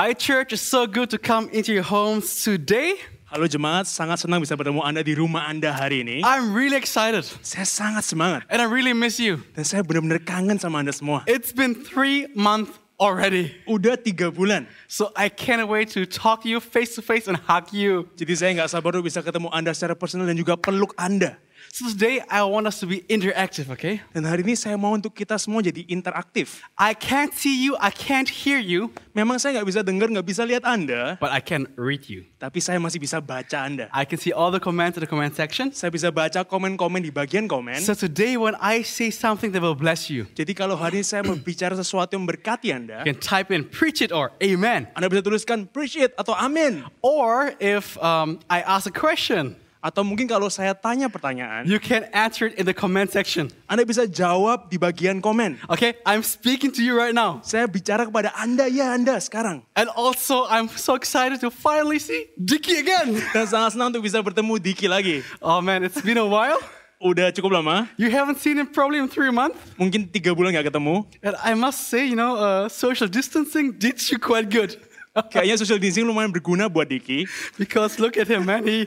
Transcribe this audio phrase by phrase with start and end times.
[0.00, 0.54] Hi, church.
[0.54, 2.96] It's so good to come into your homes today.
[3.28, 6.24] Halo jemaat, sangat senang bisa bertemu Anda di rumah Anda hari ini.
[6.24, 9.44] I'm really excited Saya sangat semangat and I really miss you.
[9.52, 11.20] dan saya benar-benar kangen sama Anda semua.
[11.28, 13.52] It's been three months already.
[13.68, 17.36] Udah tiga bulan, So I can't wait to talk to you face to face and
[17.36, 18.08] hug you.
[18.16, 21.36] jadi saya nggak sabar untuk bisa ketemu Anda secara personal dan juga peluk Anda.
[21.70, 24.02] So today I want us to be interactive, okay?
[24.10, 26.66] Dan hari ini saya mau untuk kita semua jadi interaktif.
[26.74, 30.42] I can't see you, I can't hear you, Memang saya nggak bisa dengar, nggak bisa
[30.46, 32.26] lihat Anda, but I can read you.
[32.38, 33.86] tapi saya masih bisa baca Anda.
[33.92, 35.74] I can see all the comments in the comment section.
[35.76, 37.82] Saya bisa baca komen-komen di bagian komen.
[37.84, 41.20] So today when I say something that will bless you, Jadi kalau hari ini saya
[41.20, 44.88] mau bicara sesuatu yang berkati Anda, you can type in preach it or amen.
[44.96, 46.82] Anda bisa tuliskan preach it atau amin.
[47.04, 52.04] Or if um, I ask a question, Atau mungkin kalau saya tanya pertanyaan, you can
[52.12, 53.48] answer it in the comment section.
[53.64, 55.56] Anda bisa jawab di bagian komen.
[55.72, 57.40] Okay, I'm speaking to you right now.
[57.40, 59.64] Saya bicara kepada Anda, ya Anda sekarang.
[59.72, 63.24] And also, I'm so excited to finally see Dicky again.
[63.32, 65.24] Dan sangat senang untuk bisa bertemu Diki lagi.
[65.40, 66.60] Oh man, it's been a while.
[67.00, 69.56] Udah cukup lama, You haven't seen him probably in three months.
[69.80, 71.08] mungkin tiga bulan gak ketemu.
[71.24, 74.76] And I must say, you know, uh, social distancing did you quite good.
[75.32, 77.24] Kayaknya social distancing lumayan berguna buat Diki.
[77.56, 78.68] because look at him, man.
[78.68, 78.84] He,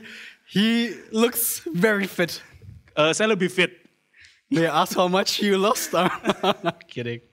[0.48, 2.42] he looks very fit.
[2.96, 3.84] Saya lebih fit.
[4.54, 5.94] They I ask how much you lost?
[6.44, 7.26] Not kidding.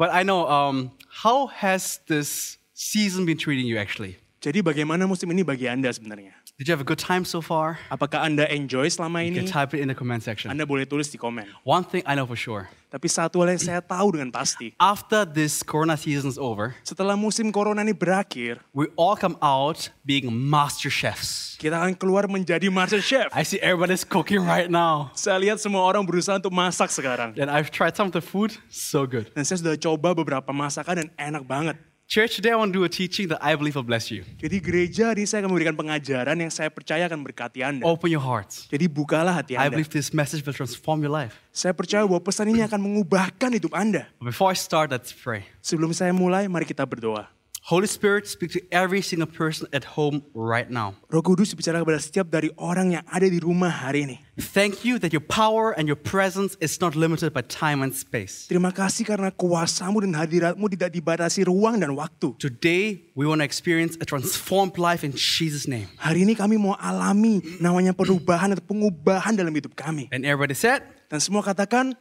[0.00, 4.16] But I know, um, how has this season been treating you actually?
[4.38, 6.37] Jadi bagaimana musim ini bagi Anda sebenarnya?
[6.58, 7.78] Did you have a good time so far?
[7.86, 9.46] Apakah Anda enjoy selama You can ini?
[9.46, 10.50] type it in the comment section.
[10.50, 11.46] Anda boleh tulis di komen.
[11.62, 12.66] One thing I know for sure.
[12.90, 17.14] Tapi satu hal yang saya tahu dengan pasti, After this corona season is over, setelah
[17.14, 21.54] musim corona ini berakhir, we all come out being master chefs.
[21.62, 23.30] kita akan keluar menjadi master chef.
[23.30, 25.14] I see everybody's cooking right now.
[25.14, 27.38] Saya lihat semua orang berusaha untuk masak sekarang.
[27.38, 29.30] And I've tried some of the food, so good.
[29.30, 31.78] Dan saya sudah coba beberapa masakan dan enak banget.
[32.08, 34.24] Church, today I want to do a teaching that I believe will bless you.
[34.40, 37.84] Jadi gereja hari ini saya akan memberikan pengajaran yang saya percaya akan berkati Anda.
[37.84, 38.64] Open your hearts.
[38.72, 39.76] Jadi bukalah hati I Anda.
[39.76, 41.36] believe this message will transform your life.
[41.52, 44.08] Saya percaya bahwa pesan ini akan mengubahkan hidup Anda.
[44.24, 45.44] Before I start, let's pray.
[45.60, 47.28] Sebelum saya mulai, mari kita berdoa.
[47.68, 50.96] Holy Spirit, speak to every single person at home right now.
[51.12, 54.16] Roh Kudus bicara kepada setiap dari orang yang ada di rumah hari ini.
[54.40, 58.48] Thank you that your power and your presence is not limited by time and space.
[58.48, 62.32] Terima kasih karena kuasamu dan hadiratmu tidak dibatasi ruang dan waktu.
[62.40, 65.92] Today, we want to experience a transformed life in Jesus' name.
[66.00, 70.08] Hari ini kami mau alami namanya perubahan atau pengubahan dalam hidup kami.
[70.08, 71.92] And everybody said, Dan semua katakan,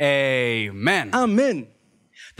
[0.00, 1.12] Amen.
[1.12, 1.68] Amen.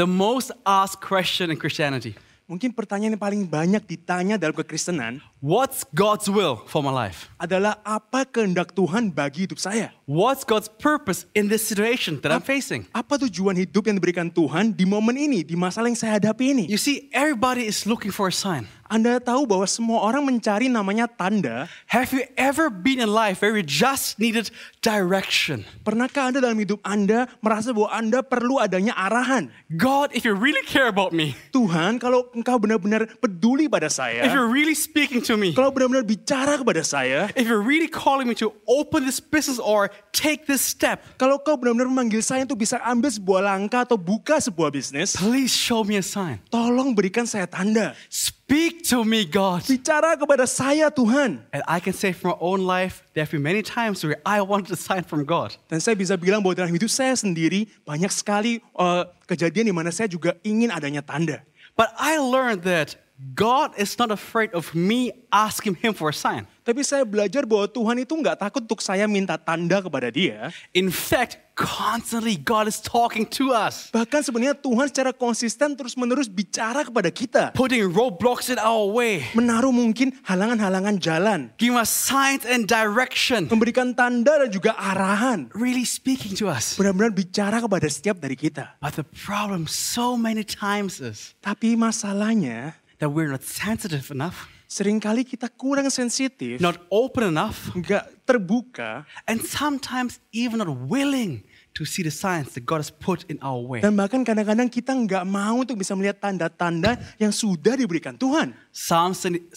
[0.00, 2.16] The most asked question in Christianity
[2.52, 7.32] Mungkin pertanyaan yang paling banyak ditanya dalam kekristenan What's God's will for my life?
[7.42, 9.91] adalah apa kehendak Tuhan bagi hidup saya?
[10.06, 12.86] What's God's purpose in this situation that I'm facing?
[12.94, 16.64] Apa tujuan hidup yang diberikan Tuhan di momen ini, di masalah yang saya hadapi ini?
[16.70, 18.70] You see, everybody is looking for a sign.
[18.92, 21.64] Anda tahu bahwa semua orang mencari namanya tanda.
[21.88, 24.52] Have you ever been in life where you just needed
[24.84, 25.64] direction?
[25.81, 29.48] Pernahkah Anda dalam hidup Anda merasa bahwa Anda perlu adanya arahan?
[29.72, 34.28] God, if you really care about me, Tuhan, kalau engkau benar-benar peduli pada if saya,
[34.28, 38.37] you're really speaking to me, kalau benar-benar bicara kepada saya, if you're really calling me
[38.38, 42.81] to open this business or take this step, kalau kau benar-benar memanggil saya untuk bisa
[42.84, 46.41] ambil sebuah langkah atau buka sebuah bisnis, please show me a sign.
[46.53, 47.97] tolong berikan saya tanda.
[48.06, 49.65] Speak to me, God.
[49.65, 51.41] Bicara kepada saya Tuhan.
[51.56, 54.44] And I can say from my own life, there have been many times where I
[54.44, 55.56] wanted a sign from God.
[55.72, 59.88] Dan saya bisa bilang bahwa dalam hidup saya sendiri banyak sekali eh, kejadian di mana
[59.88, 61.41] saya juga ingin adanya tanda.
[61.72, 66.42] But I learned that God is not afraid of me asking Him for a sign.
[66.62, 70.54] Tapi saya belajar bahwa Tuhan itu nggak takut untuk saya minta tanda kepada dia.
[70.70, 76.86] In fact, constantly God is talking to us, Bahkan sebenarnya Tuhan secara konsisten terus-menerus bicara
[76.86, 77.50] kepada kita.
[77.58, 81.50] putting roadblocks in our way, Menaruh mungkin halangan-halangan jalan.
[81.58, 85.50] giving us signs and direction, Memberikan tanda dan juga arahan.
[85.58, 86.78] really speaking to us.
[86.78, 88.78] Benar-benar bicara kepada setiap dari kita.
[88.78, 95.02] But the problem so many times is Tapi masalahnya, that we're not sensitive enough, sering
[95.02, 96.62] kali kita kurang sensitif.
[96.62, 99.02] not open enough, nggak terbuka.
[99.26, 101.43] and sometimes even not willing
[101.75, 103.81] to see the signs that God has put in our way.
[103.81, 108.52] Dan bahkan kadang-kadang kita nggak mau untuk bisa melihat tanda-tanda yang sudah diberikan Tuhan.
[108.70, 109.56] Psalm 74,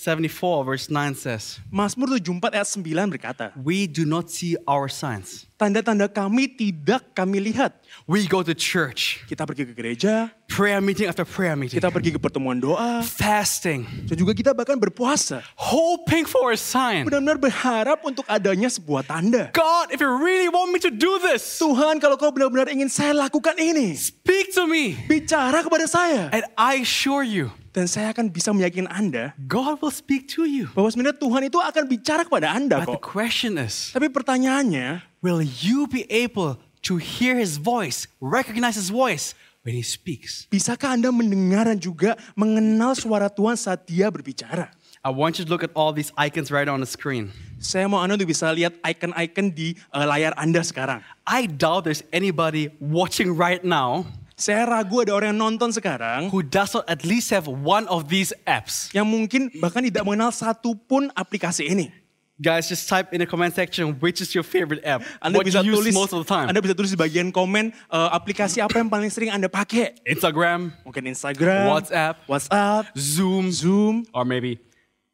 [0.63, 5.43] verse 9 says, Mazmur 74 ayat 9 berkata, We do not see our signs.
[5.55, 7.79] Tanda-tanda kami tidak kami lihat.
[8.03, 12.11] We go to church, Kita pergi ke gereja, prayer meeting after prayer meeting, kita pergi
[12.11, 15.39] ke pertemuan doa, fasting, dan juga kita bahkan berpuasa.
[15.55, 17.07] hoping for a sign.
[17.07, 19.47] Benar-benar berharap untuk adanya sebuah tanda.
[19.55, 23.15] God, if you really want me to do this, Tuhan kalau kau benar-benar ingin saya
[23.15, 24.99] lakukan ini, speak to me.
[25.07, 26.27] bicara kepada saya.
[26.35, 30.71] And I assure you, Dan saya akan bisa meyakinkan Anda God will speak to you.
[30.71, 33.11] bahwa sebenarnya Tuhan itu akan bicara kepada Anda But the kok.
[33.11, 39.33] question is, Tapi pertanyaannya, will you be able to hear his voice, recognize his voice
[39.65, 40.45] when he speaks?
[40.53, 44.69] bisakah Anda mendengar dan juga mengenal suara Tuhan saat dia berbicara?
[45.01, 47.33] I want you to look at all these icons right on the screen.
[47.57, 51.01] Saya mau Anda bisa lihat icon-icon di eh, layar Anda sekarang.
[51.25, 54.05] I doubt there's anybody watching right now
[54.35, 58.11] Saya ragu ada orang yang nonton sekarang who does not at least have one of
[58.11, 58.91] these apps.
[58.91, 61.87] yang mungkin bahkan tidak mengenal satu pun aplikasi ini.
[62.35, 64.99] Guys, just type in the comment section which is your favorite app.
[65.23, 66.51] Anda what bisa you use tulis most of the time.
[66.51, 69.95] Anda bisa tulis di bagian komen eh, aplikasi apa yang paling sering Anda pakai.
[70.03, 74.59] Instagram, Mungkin Instagram, WhatsApp, WhatsApp, Zoom, Zoom, or maybe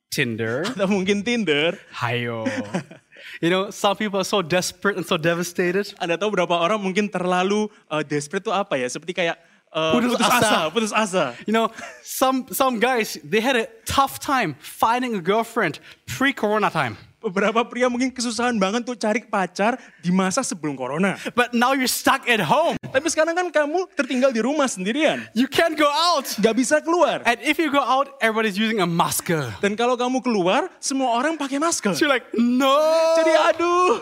[0.10, 0.66] Tinder.
[0.74, 1.78] atau mungkin Tinder.
[1.94, 2.50] Hayo.
[3.46, 5.94] you know, some people are so desperate and so devastated.
[6.02, 8.90] Anda tahu berapa orang mungkin terlalu eh, desperate itu apa ya?
[8.90, 9.38] Seperti kayak
[9.70, 10.74] eh, Putus asa.
[10.74, 11.38] putus asa.
[11.46, 11.70] You know,
[12.02, 15.78] some some guys they had a tough time finding a girlfriend
[16.10, 16.98] pre-corona time.
[17.22, 21.22] Beberapa pria mungkin kesusahan banget tuh cari pacar di masa sebelum corona.
[21.38, 22.82] But now you're stuck at home.
[22.82, 25.30] Tapi sekarang kan kamu tertinggal di rumah sendirian.
[25.38, 26.26] You can't go out.
[26.42, 27.22] Gak bisa keluar.
[27.30, 29.54] And if you go out, everybody's using a masker.
[29.62, 31.94] Dan kalau kamu keluar, semua orang pakai masker.
[31.94, 32.74] So you're like, no.
[33.22, 34.02] Jadi aduh,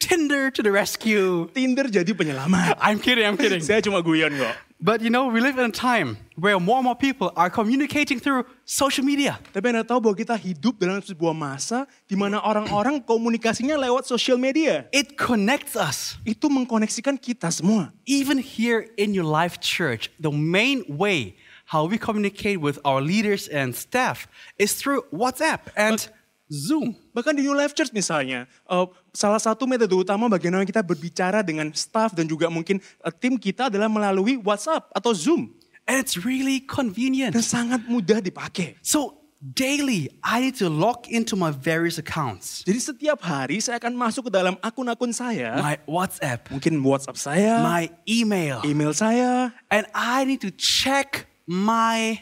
[0.00, 1.50] Tinder to the rescue.
[1.52, 2.78] Tinder jadi penyelamat.
[2.80, 3.60] I'm kidding, I'm kidding.
[3.60, 4.69] Saya cuma guyon kok.
[4.82, 8.18] But you know, we live in a time where more and more people are communicating
[8.18, 9.36] through social media.
[9.52, 14.40] Tapi Anda tahu bahwa kita hidup dalam sebuah masa di mana orang-orang komunikasinya lewat sosial
[14.40, 14.88] media.
[14.88, 16.16] It connects us.
[16.24, 17.92] Itu mengkoneksikan kita semua.
[18.08, 21.36] Even here in your life church, the main way
[21.68, 24.24] how we communicate with our leaders and staff
[24.56, 26.08] is through WhatsApp and
[26.50, 26.98] Zoom.
[27.14, 31.70] Bahkan di New Life Church misalnya, eh, salah satu metode utama bagaimana kita berbicara dengan
[31.74, 35.54] staff dan juga mungkin eh, tim kita adalah melalui WhatsApp atau Zoom.
[35.90, 37.34] And it's really convenient.
[37.34, 38.78] Dan sangat mudah dipakai.
[38.78, 42.62] So daily, I need to log into my various accounts.
[42.62, 47.64] Jadi setiap hari saya akan masuk ke dalam akun-akun saya, My WhatsApp, mungkin WhatsApp saya,
[47.64, 52.20] my email, email saya, and I need to check my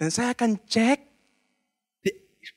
[0.00, 1.11] dan saya akan cek.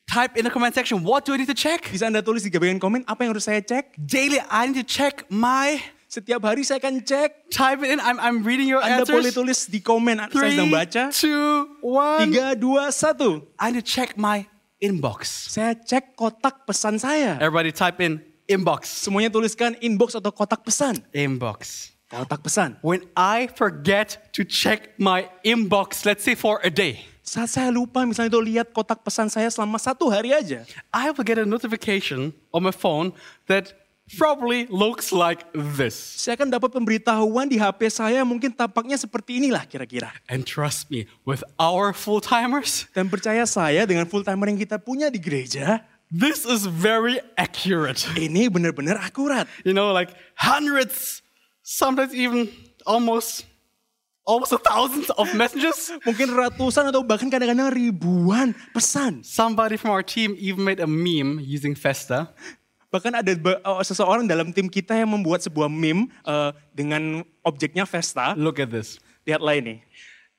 [0.06, 1.90] Type in the comment section what do I need to check?
[1.90, 3.98] Bisa Anda tulis di bagian komen apa yang harus saya cek.
[3.98, 7.52] Daily I need to check my Setiap hari saya akan cek.
[7.52, 8.00] type it in.
[8.00, 9.36] I'm I'm reading your Anda boleh answers.
[9.36, 11.04] tulis di komen saya Three, sedang baca.
[11.12, 11.50] two,
[11.84, 12.32] one.
[12.32, 13.44] Tiga, dua, satu.
[13.60, 14.48] I need to check my
[14.80, 15.28] inbox.
[15.52, 17.36] Saya cek kotak pesan saya.
[17.44, 18.88] Everybody type in inbox.
[18.88, 21.04] Semuanya tuliskan inbox atau kotak pesan.
[21.12, 21.92] Inbox.
[22.08, 22.80] Kotak pesan.
[22.80, 28.06] When I forget to check my inbox, let's say for a day, Saat saya lupa
[28.06, 30.62] misalnya itu lihat kotak pesan saya selama satu hari aja.
[30.94, 33.18] I will get a notification on my phone
[33.50, 33.74] that
[34.14, 35.98] probably looks like this.
[35.98, 40.14] Saya akan dapat pemberitahuan di HP saya mungkin tampaknya seperti inilah kira-kira.
[40.30, 44.78] And trust me, with our full timers, Dan percaya saya dengan full timer yang kita
[44.78, 45.82] punya di gereja,
[46.14, 48.06] this is very accurate.
[48.14, 49.50] ini benar-benar akurat.
[49.66, 51.26] You know, like hundreds,
[51.66, 52.54] sometimes even
[52.86, 53.50] almost
[54.26, 55.94] almost a thousand of messages.
[56.04, 59.22] Mungkin ratusan atau bahkan kadang-kadang ribuan pesan.
[59.22, 62.34] Somebody from our team even made a meme using Festa.
[62.90, 63.32] Bahkan ada
[63.64, 68.34] oh, seseorang dalam tim kita yang membuat sebuah meme eh, dengan objeknya Vesta.
[68.36, 68.98] Look at this.
[69.24, 69.86] Lihatlah ini.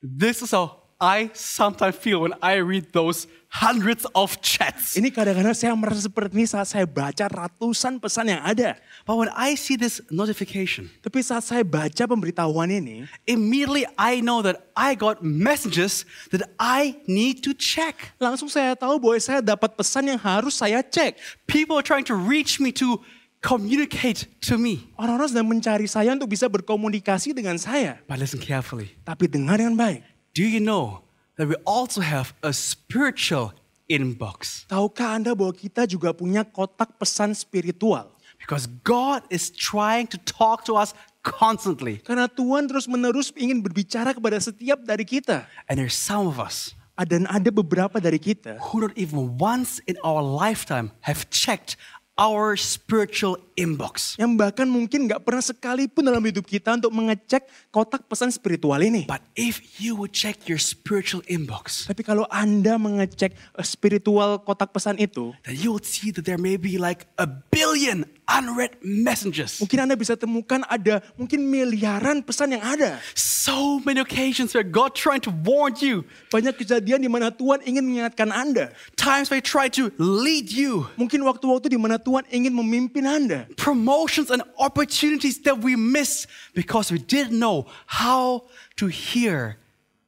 [0.03, 4.97] This is how I sometimes feel when I read those hundreds of chats.
[4.97, 8.81] Ini kadang-kadang saya merasa seperti ini saat saya baca ratusan pesan yang ada.
[9.05, 14.41] But when I see this notification, Tapi saat saya baca pemberitahuan ini, immediately I know
[14.41, 18.17] that I got messages that I need to check.
[18.17, 21.21] langsung saya tahu bahwa saya dapat pesan yang harus saya cek.
[21.45, 23.05] People are trying to reach me to
[23.45, 24.89] communicate to me.
[24.97, 28.01] Orang-orang sedang mencari saya untuk bisa berkomunikasi dengan saya.
[28.09, 28.97] But listen carefully.
[29.05, 30.16] Tapi dengar dengan baik.
[30.37, 31.01] Do you know
[31.41, 33.57] that we also have a spiritual
[33.89, 34.69] inbox?
[34.69, 38.05] Tahukah Anda bahwa kita juga punya kotak pesan spiritual?
[38.37, 40.93] Because God is trying to talk to us
[41.25, 42.05] constantly.
[42.05, 45.49] Karena Tuhan terus-menerus ingin berbicara kepada setiap dari kita.
[45.73, 50.01] And there's some of us Dan ada beberapa dari kita who not even once in
[50.01, 51.77] our lifetime have checked
[52.17, 54.15] our spiritual inbox.
[54.21, 59.09] yang bahkan mungkin nggak pernah sekalipun dalam hidup kita untuk mengecek kotak pesan spiritual ini.
[59.09, 64.71] But if you would check your spiritual inbox, Tapi kalau Anda mengecek eh, spiritual kotak
[64.77, 69.63] pesan itu, then you would see that there may be like a billion unread messages.
[69.63, 72.99] mungkin Anda bisa temukan ada mungkin miliaran pesan yang ada.
[73.17, 76.03] So many occasions where God trying to warn you.
[76.35, 78.75] Banyak kejadian di mana Tuhan ingin mengingatkan Anda.
[78.99, 80.91] Times where he tried to lead you.
[80.99, 83.46] Mungkin waktu-waktu di mana Tuhan ingin memimpin Anda.
[83.55, 89.63] Promotions and opportunities that we miss because we didn't know how to hear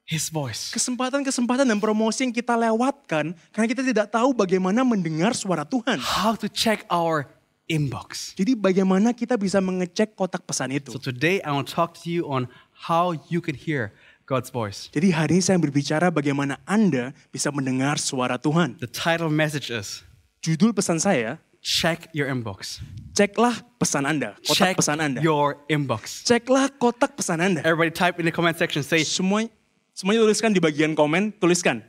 [0.08, 0.74] His voice.
[0.74, 6.00] Kesempatan-kesempatan dan promosi yang kita lewatkan karena kita tidak tahu bagaimana mendengar suara Tuhan.
[6.00, 7.28] How to check our
[7.68, 8.32] inbox.
[8.34, 10.96] Jadi bagaimana kita bisa mengecek kotak pesan itu.
[10.96, 12.48] So today I want to talk to you on
[12.88, 13.92] how you can hear
[14.24, 14.88] God's voice.
[14.90, 18.80] Jadi hari ini saya berbicara bagaimana Anda bisa mendengar suara Tuhan.
[18.80, 22.78] The title message is Judul pesan saya, Check Your Inbox.
[23.18, 25.18] ceklah pesan Anda, kotak Check pesan Anda.
[25.20, 26.22] your inbox.
[26.22, 27.66] Ceklah kotak pesan Anda.
[27.66, 29.50] Everybody type in the comment section, say, Semua
[29.90, 31.82] semuanya tuliskan di bagian komen, tuliskan.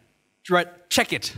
[0.50, 1.30] right, check it.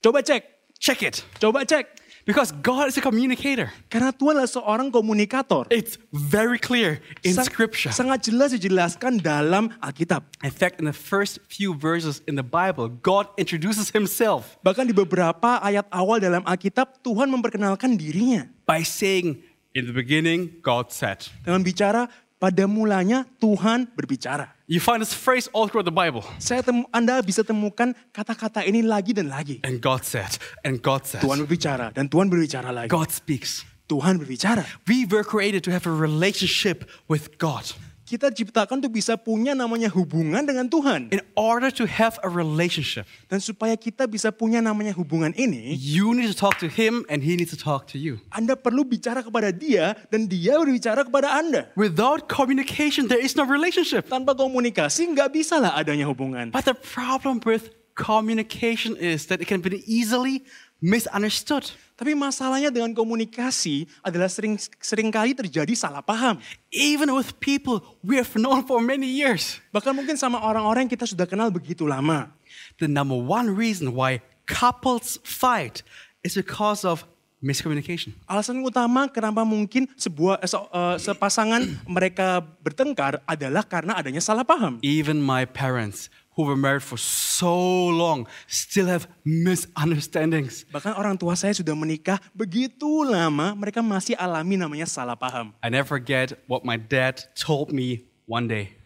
[0.00, 0.48] Coba cek,
[0.80, 1.20] Check it.
[1.36, 1.84] coba cek.
[2.28, 3.72] Because God is a communicator.
[3.88, 5.64] Karena Tuhan adalah seorang komunikator.
[5.72, 7.88] It's very clear in Sang- scripture.
[7.88, 10.28] Sangat jelas dijelaskan dalam Alkitab.
[10.44, 14.92] In fact, in the first few verses in the Bible, God introduces himself Bahkan di
[14.92, 18.44] beberapa ayat awal dalam Alkitab, Tuhan memperkenalkan dirinya.
[18.68, 19.40] by saying,
[19.72, 21.24] In the beginning, God said.
[21.40, 24.57] Dengan bicara, pada mulanya Tuhan berbicara.
[24.68, 26.20] You find this phrase all throughout the Bible.
[26.36, 29.64] Saya temu, Anda bisa temukan kata-kata ini lagi dan lagi.
[29.64, 31.24] And God said, and God said.
[31.24, 32.92] Tuhan berbicara dan Tuhan berbicara lagi.
[32.92, 33.64] God speaks.
[33.88, 34.68] Tuhan berbicara.
[34.84, 37.64] We were created to have a relationship with God.
[38.08, 41.12] Kita diciptakan untuk bisa punya namanya hubungan dengan Tuhan.
[41.12, 46.16] In order to have a relationship, Dan supaya kita bisa punya namanya hubungan ini, you
[46.16, 48.16] need to talk to Him and He needs to talk to you.
[48.32, 51.68] Anda perlu bicara kepada dia dan dia berbicara kepada Anda.
[51.76, 54.08] Without communication, there is no relationship.
[54.08, 56.48] Tanpa komunikasi nggak bisa lah adanya hubungan.
[56.48, 60.48] But the problem with communication is that it can be easily
[60.78, 61.66] misunderstood.
[61.98, 66.38] Tapi masalahnya dengan komunikasi adalah sering sering kali terjadi salah paham.
[66.70, 69.58] Even with people we have known for many years.
[69.74, 72.30] Bahkan mungkin sama orang-orang yang kita sudah kenal begitu lama.
[72.78, 75.82] The number one reason why couples fight
[76.22, 77.02] is because of
[77.42, 78.14] miscommunication.
[78.26, 84.78] Alasan utama kenapa mungkin sebuah se- eh, sepasangan mereka bertengkar adalah karena adanya salah paham.
[84.82, 87.50] Even my parents, who were married for so
[87.90, 90.62] long, still have misunderstandings.
[90.70, 95.50] Bahkan orang tua saya sudah menikah begitu lama, mereka masih alami namanya salah paham.
[95.58, 98.78] I never forget what my dad told me one day.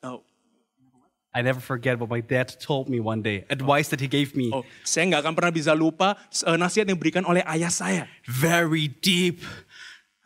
[0.00, 0.24] Oh,
[1.36, 3.44] I never forget what my dad told me one day.
[3.52, 4.48] Advice that he gave me.
[4.48, 6.16] oh, saya nggak akan pernah bisa lupa
[6.48, 8.08] eh, nasihat yang diberikan oleh ayah saya.
[8.24, 9.44] Very deep,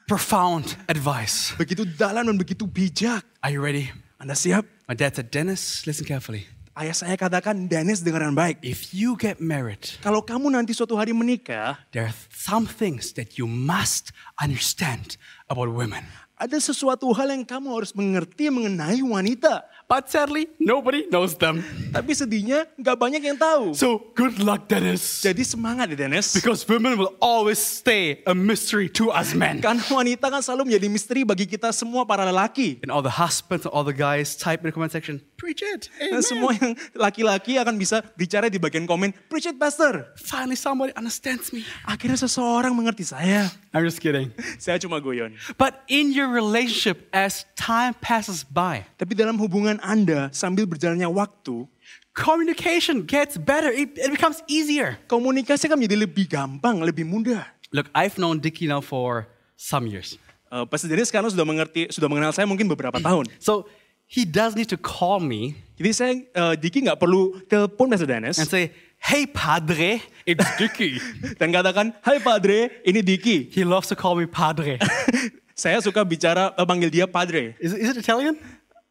[0.07, 1.51] profound advice.
[1.59, 3.27] Begitu dalam dan begitu bijak.
[3.43, 4.04] Are you ready?
[4.25, 4.65] Anda siap?
[4.89, 6.49] My dad said, Dennis, listen carefully.
[6.73, 8.57] Ayah saya katakan, Dennis dengaran baik.
[8.65, 13.37] If you get married, Kalau kamu nanti suatu hari menikah, there are some things that
[13.37, 15.21] you must understand
[15.53, 16.09] about women.
[16.41, 19.61] ada sesuatu hal yang kamu harus mengerti mengenai wanita.
[19.85, 21.61] But sadly, nobody knows them.
[21.93, 23.77] Tapi sedihnya nggak banyak yang tahu.
[23.77, 25.21] So good luck, Dennis.
[25.21, 26.33] Jadi semangat ya Dennis.
[26.33, 29.61] Because women will always stay a mystery to us men.
[29.61, 32.81] Karena wanita kan selalu menjadi misteri bagi kita semua para lelaki.
[32.81, 35.93] And all the husbands and all the guys type in the comment section, preach it.
[36.01, 36.25] Dan Amen.
[36.25, 40.09] semua yang laki-laki akan bisa bicara di bagian komen, preach it pastor.
[40.17, 41.61] Finally, somebody understands me.
[41.85, 43.53] Akhirnya seseorang mengerti saya.
[43.75, 44.31] I'm just kidding.
[44.63, 45.35] Saya cuma guyon.
[45.59, 51.67] But in your relationship, as time passes by, Tapi dalam hubungan Anda sambil berjalannya waktu,
[52.15, 53.73] communication gets better.
[53.73, 54.99] It, it becomes easier.
[55.11, 57.47] komunikasi akan menjadi lebih gampang, lebih mudah.
[57.75, 59.27] Look, I've known Dicky now for
[59.59, 60.15] some years.
[60.47, 63.27] Uh, Pastor Dennis sekarang sudah mengerti, sudah mengenal saya mungkin beberapa tahun.
[63.43, 63.67] So
[64.07, 68.39] he does need to call me Jadi saya, uh, Diki nggak perlu telepon Pastor Dennis
[68.39, 68.71] and say,
[69.03, 71.03] Hey, Padre, it's Dicky.
[71.37, 73.51] dan katakan, Hai Padre, ini Diki.
[73.51, 74.79] he loves to call me Padre.
[75.59, 77.59] saya suka bicara, uh, panggil dia Padre.
[77.59, 78.39] Is, is it Italian?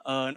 [0.03, 0.35] Uh.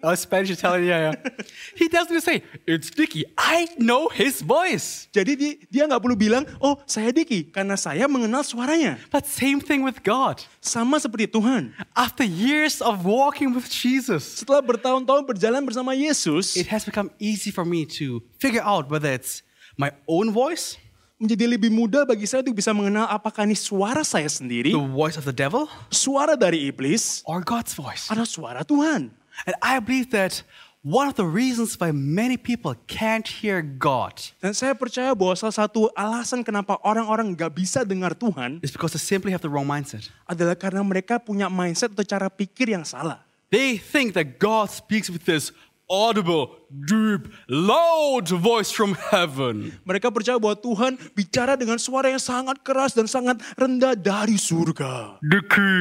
[0.00, 1.16] Oh, Spanish Italian, yeah, yeah.
[1.80, 3.28] he doesn't say, It's Dicky.
[3.36, 5.12] I know his voice.
[5.12, 8.96] Jadi dia, dia nggak perlu bilang, oh saya Diki, karena saya mengenal suaranya.
[9.12, 10.40] But same thing with God.
[10.64, 11.76] Sama seperti Tuhan.
[11.92, 17.52] After years of walking with Jesus, Setelah bertahun-tahun berjalan bersama Yesus, it has become easy
[17.52, 19.44] for me to figure out whether it's
[19.76, 20.80] my own voice,
[21.20, 25.20] menjadi lebih mudah bagi saya untuk bisa mengenal apakah ini suara saya sendiri, the voice
[25.20, 28.08] of the devil, suara dari iblis, or God's voice.
[28.08, 29.12] atau suara Tuhan.
[29.46, 30.42] And I believe that
[30.80, 35.52] one of the reasons why many people can't hear God Dan saya percaya bahwa salah
[35.52, 39.68] satu alasan kenapa orang-orang nggak bisa dengar Tuhan is because they simply have the wrong
[39.68, 40.08] mindset.
[40.24, 43.20] adalah karena mereka punya mindset atau cara pikir yang salah.
[43.50, 45.50] They think that God speaks with this
[45.90, 49.74] audible, deep, loud voice from heaven.
[49.82, 55.18] Mereka percaya bahwa Tuhan bicara dengan suara yang sangat keras dan sangat rendah dari surga.
[55.18, 55.74] Diki,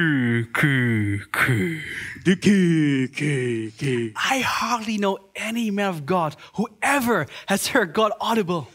[0.50, 0.76] ki,
[1.30, 1.58] ki.
[2.26, 2.60] Diki,
[3.14, 3.36] ki,
[3.78, 3.96] ki.
[4.18, 8.68] I hardly know any man of God who ever has heard God audible.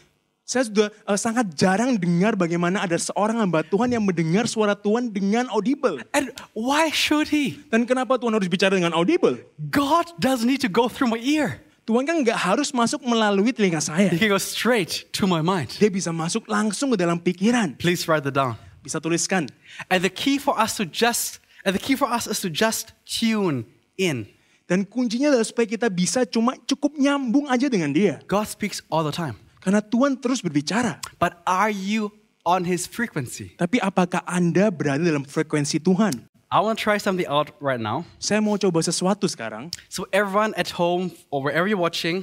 [0.45, 5.09] Saya sudah eh, sangat jarang dengar bagaimana ada seorang hamba Tuhan yang mendengar suara Tuhan
[5.09, 6.05] dengan audible.
[6.13, 7.57] And why should he?
[7.73, 9.41] Dan kenapa Tuhan harus bicara dengan audible?
[9.73, 11.65] God doesn't need to go through my ear.
[11.89, 14.13] Tuhan kan nggak harus masuk melalui telinga saya.
[14.13, 15.73] He can go straight to my mind.
[15.81, 17.73] Dia bisa masuk langsung ke dalam pikiran.
[17.81, 18.53] Please write that down.
[18.85, 19.49] Bisa tuliskan.
[19.89, 22.93] And the key for us to just and the key for us is to just
[23.01, 23.65] tune
[23.97, 24.29] in.
[24.69, 28.21] Dan kuncinya adalah supaya kita bisa cuma cukup nyambung aja dengan dia.
[28.29, 29.37] God speaks all the time.
[29.65, 31.01] Karena Tuhan terus berbicara.
[31.17, 32.13] But are you
[32.45, 33.57] on his frequency?
[33.57, 36.29] Tapi apakah Anda berada dalam frekuensi Tuhan?
[36.53, 38.05] I want to try something out right now.
[38.21, 39.73] Saya mau coba sesuatu sekarang.
[39.89, 42.21] So everyone at home or wherever you're watching,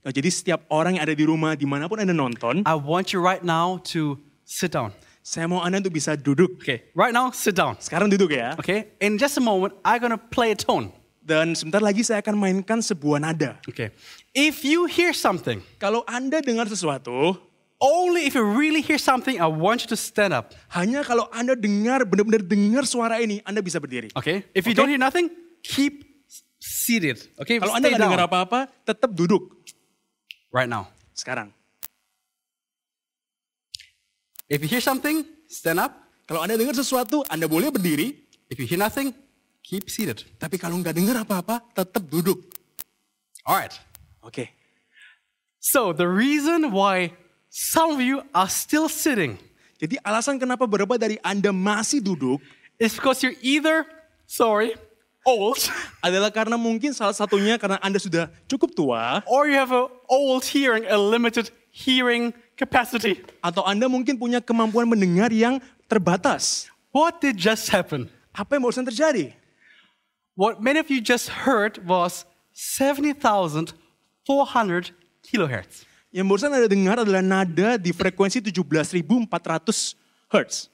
[0.00, 3.12] Nah, jadi setiap orang yang ada di rumah, di mana pun Anda nonton, I want
[3.12, 4.16] you right now to
[4.48, 4.96] sit down.
[5.28, 6.64] saya mau Anda untuk bisa duduk.
[6.64, 7.76] Okay, right now sit down.
[7.76, 8.56] Sekarang duduk ya.
[8.56, 10.88] Okay, in just a moment, I'm gonna play a tone.
[11.28, 13.60] Dan sebentar lagi saya akan mainkan sebuah nada.
[13.68, 13.92] Okay,
[14.32, 17.36] if you hear something, Kalau Anda dengar sesuatu,
[17.76, 20.56] only if you really hear something, I want you to stand up.
[20.72, 24.08] hanya kalau Anda dengar, benar-benar dengar suara ini, Anda bisa berdiri.
[24.16, 24.80] Okay, if you Okay.
[24.80, 25.28] don't hear nothing,
[25.60, 26.00] keep
[26.56, 27.20] seated.
[27.36, 29.52] Okay, Kalau Anda nggak dengar apa-apa, tetap duduk.
[30.48, 30.88] right now.
[31.12, 31.52] Sekarang.
[34.48, 35.92] If you hear something, stand up.
[36.24, 38.16] Kalau Anda dengar sesuatu, Anda boleh berdiri.
[38.48, 39.12] If you hear nothing,
[39.68, 40.24] keep seated.
[40.40, 42.40] Tapi kalau nggak dengar apa-apa, tetap duduk.
[43.44, 43.76] All right.
[44.24, 44.48] Oke.
[45.60, 47.12] So the reason why
[47.52, 49.36] some of you are still sitting
[49.78, 52.42] Jadi alasan kenapa beberapa dari Anda masih duduk
[52.82, 53.86] is because you're either,
[54.26, 54.74] sorry,
[55.22, 55.62] old,
[56.06, 60.42] adalah karena mungkin salah satunya karena Anda sudah cukup tua or you have a old
[60.42, 63.22] hearing, a limited hearing capacity.
[63.38, 66.66] atau Anda mungkin punya kemampuan mendengar yang terbatas.
[66.90, 68.10] What did just happen?
[68.34, 69.30] Apa yang barusan terjadi?
[70.38, 72.22] What many of you just heard was
[72.54, 73.74] 70,400
[75.26, 75.82] kilohertz.
[76.14, 79.98] Yang barusan Anda dengar adalah nada di frekuensi 17.400
[80.30, 80.70] Hz.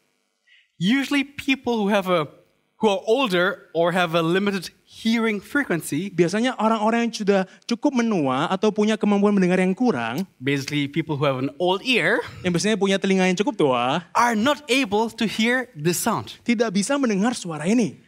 [0.76, 2.28] Usually people who have a
[2.76, 8.52] who are older or have a limited hearing frequency, Biasanya orang-orang yang sudah cukup menua
[8.52, 12.76] atau punya kemampuan mendengar yang kurang, basically people who have an old ear, yang biasanya
[12.76, 16.36] punya telinga yang cukup tua, are not able to hear this sound.
[16.44, 18.03] tidak bisa mendengar suara ini.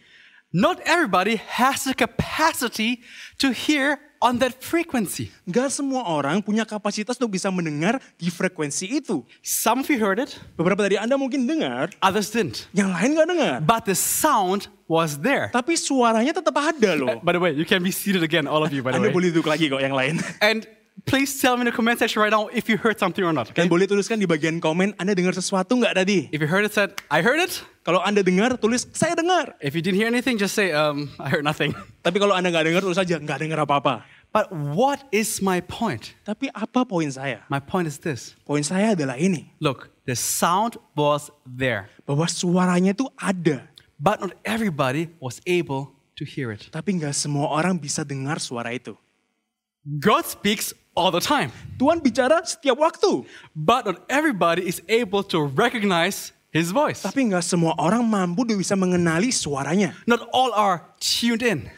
[0.54, 3.02] Not everybody has the capacity
[3.42, 5.28] to hear on that frequency.
[5.44, 9.26] Gak semua orang punya kapasitas untuk bisa mendengar di frekuensi itu.
[9.42, 12.70] Some of you heard it, Beberapa dari Anda mungkin dengar, others didn't.
[12.72, 13.54] yang lain gak dengar.
[13.60, 15.50] But the sound was there.
[15.52, 17.18] Tapi suaranya tetap ada loh.
[17.20, 19.10] By the way, you can be seated again, all of you, by the way.
[19.10, 20.22] Anda boleh duduk lagi kok yang lain.
[20.40, 20.64] And
[21.04, 23.52] please tell me in the comment section right now if you heard something or not.
[23.52, 23.68] Dan Okay?
[23.68, 26.32] boleh tuliskan di bagian komen, Anda dengar sesuatu nggak tadi?
[26.32, 27.60] If you heard it, said, I heard it.
[27.84, 29.54] Kalau Anda dengar, tulis, saya dengar.
[29.62, 31.70] If you didn't hear anything, just say, um, I heard nothing.
[32.06, 34.02] Tapi kalau Anda nggak dengar, tulis aja, nggak dengar apa-apa.
[34.34, 36.12] But what is my point?
[36.26, 37.46] Tapi apa poin saya?
[37.48, 38.34] My point is this.
[38.42, 39.48] Poin saya adalah ini.
[39.62, 43.62] Look, the sound was there, Bahwa suaranya itu ada.
[43.96, 45.88] but not everybody was able
[46.20, 46.68] to hear it.
[46.68, 48.92] Tapi nggak semua orang bisa dengar suara itu.
[49.86, 53.22] God speaks all the time, Tuhan bicara setiap waktu.
[53.54, 57.04] but not everybody is able to recognize his voice.
[57.04, 59.92] Tapi nggak semua orang mampu bisa mengenali suaranya.
[60.08, 61.68] Not all are tuned in.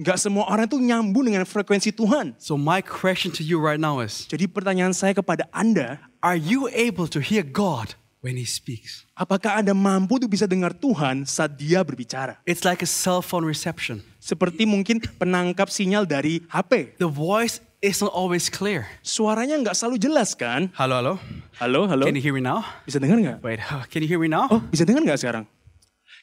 [0.00, 2.32] Nggak semua orang itu nyambung dengan frekuensi Tuhan.
[2.40, 6.70] So my question to you right now is, Jadi pertanyaan saya kepada Anda, are you
[6.72, 9.04] able to hear God when he speaks?
[9.12, 12.40] apakah Anda mampu untuk bisa dengar Tuhan saat dia berbicara?
[12.48, 14.00] It's like a cell phone reception.
[14.16, 16.96] Seperti mungkin penangkap sinyal dari HP.
[16.96, 18.86] The voice is not always clear.
[19.00, 20.68] Suaranya nggak selalu jelas kan?
[20.76, 21.14] Hello, hello.
[21.56, 22.04] Halo, halo.
[22.04, 22.64] Can you hear me now?
[22.84, 23.38] Bisa dengar nggak?
[23.40, 24.48] Wait, can you hear me now?
[24.52, 25.44] Oh, bisa dengar nggak sekarang?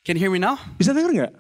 [0.06, 0.58] Can you hear me now?
[0.78, 1.34] Bisa dengar nggak?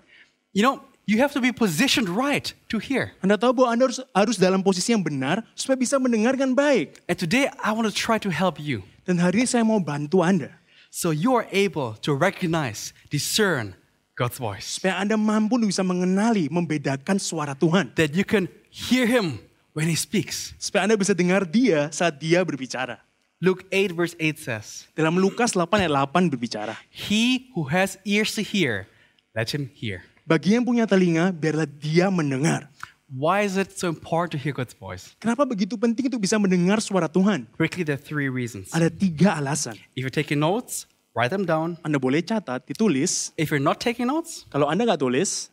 [0.57, 3.13] You know, you have to be positioned right to hear.
[3.21, 6.97] Anda tahu bahwa Anda harus, harus dalam posisi yang benar supaya bisa mendengar dengan baik.
[7.05, 10.19] And today I want to try to help you Dan hari ini saya mau bantu
[10.19, 10.51] Anda.
[10.91, 13.71] so you are able to recognize, discern
[14.19, 14.81] God's voice.
[14.81, 17.95] Supaya Anda mampu bisa mengenali, membedakan suara Tuhan.
[17.95, 19.39] That you can hear him
[19.77, 20.57] when he speaks.
[20.57, 22.97] Supaya Anda bisa dengar dia saat dia berbicara.
[23.37, 26.73] Luke 8 verse 8 says, Dalam Lukas 8 ayat 8 berbicara.
[26.89, 28.89] He who has ears to hear,
[29.37, 30.01] let him hear.
[30.25, 32.65] Bagi yang punya telinga, biarlah dia mendengar.
[33.07, 35.15] Why is it so important to hear God's voice?
[35.21, 37.47] Kenapa begitu penting untuk bisa mendengar suara Tuhan?
[37.55, 38.73] Quickly, there are three reasons.
[38.75, 39.79] Ada tiga alasan.
[39.95, 41.79] If you're taking notes, write them down.
[41.87, 43.31] Anda boleh catat, ditulis.
[43.39, 45.47] If you're not taking notes, Kalau Anda nggak tulis,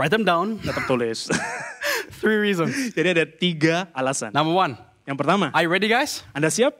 [0.00, 0.62] write them down.
[0.64, 1.28] tetap tulis.
[2.20, 2.72] three reasons.
[2.94, 4.32] Jadi ada tiga alasan.
[4.32, 4.74] Number one,
[5.08, 6.20] Yang pertama, are you ready, guys?
[6.36, 6.76] Anda siap?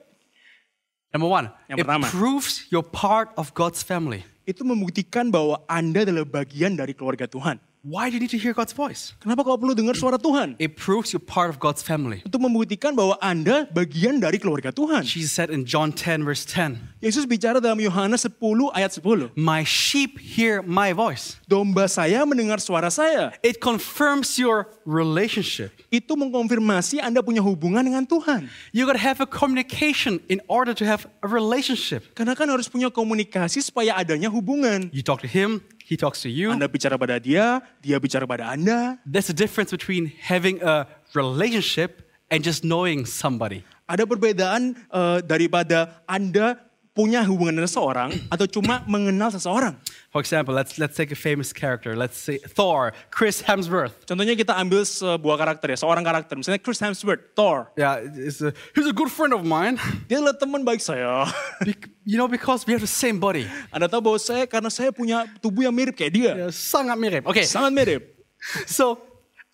[1.09, 2.07] Number one, Yang it pertama.
[2.12, 4.25] proves you're part of God's family.
[4.45, 7.61] Itu membuktikan bahwa Anda adalah bagian dari keluarga Tuhan.
[7.88, 9.16] Why do you need to hear God's voice?
[9.16, 10.61] Kenapa kau perlu dengar suara Tuhan?
[10.61, 12.20] It proves you're part of God's family.
[12.20, 15.09] Untuk membuktikan bahwa Anda bagian dari keluarga Tuhan.
[15.09, 18.37] Jesus said in John 10, verse 10, Yesus bicara dalam Yohanes 10
[18.77, 19.33] ayat 10.
[19.40, 21.40] My sheep hear my voice.
[21.48, 23.33] Domba saya mendengar suara saya.
[23.40, 25.72] It confirms your relationship.
[25.88, 28.53] Itu mengkonfirmasi Anda punya hubungan dengan Tuhan.
[28.77, 32.12] You gotta have a communication in order to have a relationship.
[32.12, 34.92] Karena kan harus punya komunikasi supaya adanya hubungan.
[34.92, 36.53] You talk to him, he talks to you.
[36.53, 39.01] Anda bicara pada dia, dia bicara pada Anda.
[39.09, 40.85] There's a difference between having a
[41.16, 43.64] relationship and just knowing somebody.
[43.88, 46.61] Ada perbedaan eh, daripada Anda
[46.99, 49.79] punya hubungan dengan seseorang atau cuma mengenal seseorang.
[50.11, 51.95] For example, let's let's take a famous character.
[51.95, 54.03] Let's say Thor, Chris Hemsworth.
[54.03, 56.35] Contohnya kita ambil sebuah karakter ya, seorang karakter.
[56.35, 57.71] Misalnya Chris Hemsworth, Thor.
[57.79, 59.79] Yeah, it's a, he's a good friend of mine.
[60.11, 61.31] Dia adalah teman baik saya.
[61.63, 63.47] Bec- you know, because we have the same body.
[63.71, 66.33] Anda tahu bahwa saya karena saya punya tubuh yang mirip kayak dia.
[66.35, 67.23] Yeah, sangat mirip.
[67.31, 68.03] Okay, Sangat mirip.
[68.67, 69.08] so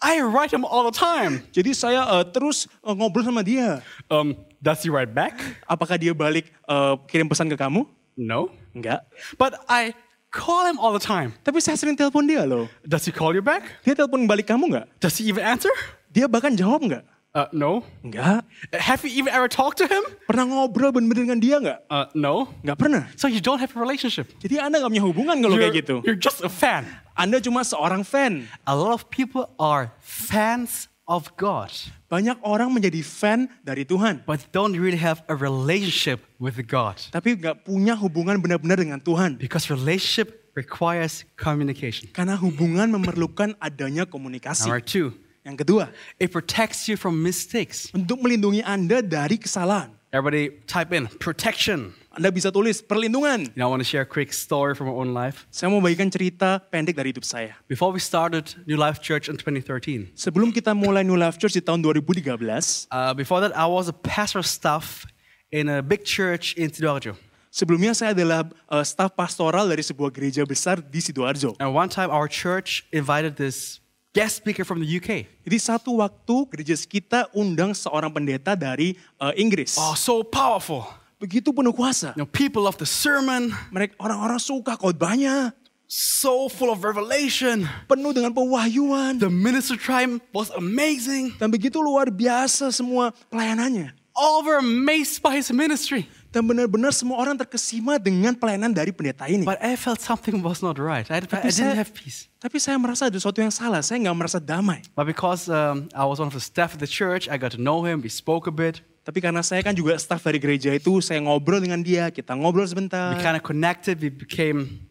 [0.04, 1.40] I write him all the time.
[1.56, 3.80] Jadi saya eh, terus eh, ngobrol sama dia.
[4.12, 5.32] Um, does he write back?
[5.64, 7.88] Apakah dia balik eh, kirim pesan ke kamu?
[8.20, 8.52] No.
[8.76, 9.08] Enggak.
[9.40, 9.96] But I
[10.28, 11.32] call him all the time.
[11.40, 12.68] Tapi saya sering telepon dia loh.
[12.84, 13.64] Does he call you back?
[13.80, 14.86] Dia telepon balik kamu nggak?
[15.00, 15.72] Does he even answer?
[16.12, 17.04] Dia bahkan jawab nggak?
[17.34, 17.82] Uh, no.
[18.06, 18.46] Enggak.
[18.78, 20.06] Have you even ever talked to him?
[20.30, 21.78] Pernah ngobrol bener-bener dengan dia nggak?
[21.90, 22.46] Uh, no.
[22.62, 23.02] Nggak pernah.
[23.18, 24.30] So you don't have a relationship.
[24.38, 25.96] Jadi Anda nggak punya hubungan kalau You're, kayak gitu.
[26.06, 26.86] you're just a fan.
[27.18, 28.46] Anda cuma seorang fan.
[28.62, 31.68] A lot of people are fans of God,
[32.08, 34.24] Banyak orang menjadi fan dari Tuhan.
[34.24, 36.96] but don't really have a relationship with God.
[37.10, 39.36] Tapi nggak punya hubungan benar-benar dengan Tuhan.
[39.36, 42.08] Because relationship requires communication.
[42.14, 44.64] Karena hubungan memerlukan adanya komunikasi.
[44.70, 45.12] Number two,
[45.44, 47.92] Yang kedua, it protects you from mistakes.
[47.92, 49.92] untuk melindungi Anda dari kesalahan.
[50.08, 51.92] Everybody type in protection.
[52.16, 53.52] Anda bisa tulis perlindungan.
[53.52, 55.44] You know, I want to share a quick story from my own life.
[55.52, 57.58] Saya mau bagikan cerita pendek dari hidup saya.
[57.68, 61.60] Before we started New Life Church in 2013, Sebelum kita mulai New Life Church di
[61.60, 65.04] tahun 2013, uh, before that, I was a pastor staff
[65.52, 67.20] in a big church in Sidoarjo.
[67.54, 71.54] sebelumnya saya adalah uh, staf pastoral dari sebuah gereja besar di Sidoarjo.
[71.62, 73.83] And one time, our church invited this
[74.14, 75.26] guest speaker from the UK.
[75.42, 79.74] Jadi satu waktu gereja kita undang seorang pendeta dari uh, Inggris.
[79.74, 80.86] Oh, so powerful.
[81.18, 82.14] Begitu penuh kuasa.
[82.14, 85.50] You know, people love the sermon, Mereka orang-orang suka khotbahnya,
[85.90, 87.66] so full of revelation.
[87.90, 89.18] penuh dengan pewahyuan.
[89.18, 91.34] The minister time was amazing.
[91.42, 93.90] Dan begitu luar biasa semua pelayanannya.
[94.14, 96.06] All were amazed by his ministry.
[96.34, 99.46] Dan benar-benar semua orang terkesima dengan pelayanan dari pendeta ini.
[99.46, 101.06] But I felt something was not right.
[101.06, 102.26] I, I Tapi didn't saya- have peace.
[102.42, 103.80] Tapi saya merasa ada sesuatu yang salah.
[103.86, 104.82] Saya nggak merasa damai.
[104.98, 107.60] But because um, I was one of the staff of the church, I got to
[107.62, 108.02] know him.
[108.02, 108.82] We spoke a bit.
[109.06, 112.10] Tapi karena saya kan juga staf dari gereja itu, saya ngobrol dengan dia.
[112.10, 113.14] Kita ngobrol sebentar.
[113.14, 114.02] We kind of connected.
[114.02, 114.90] We became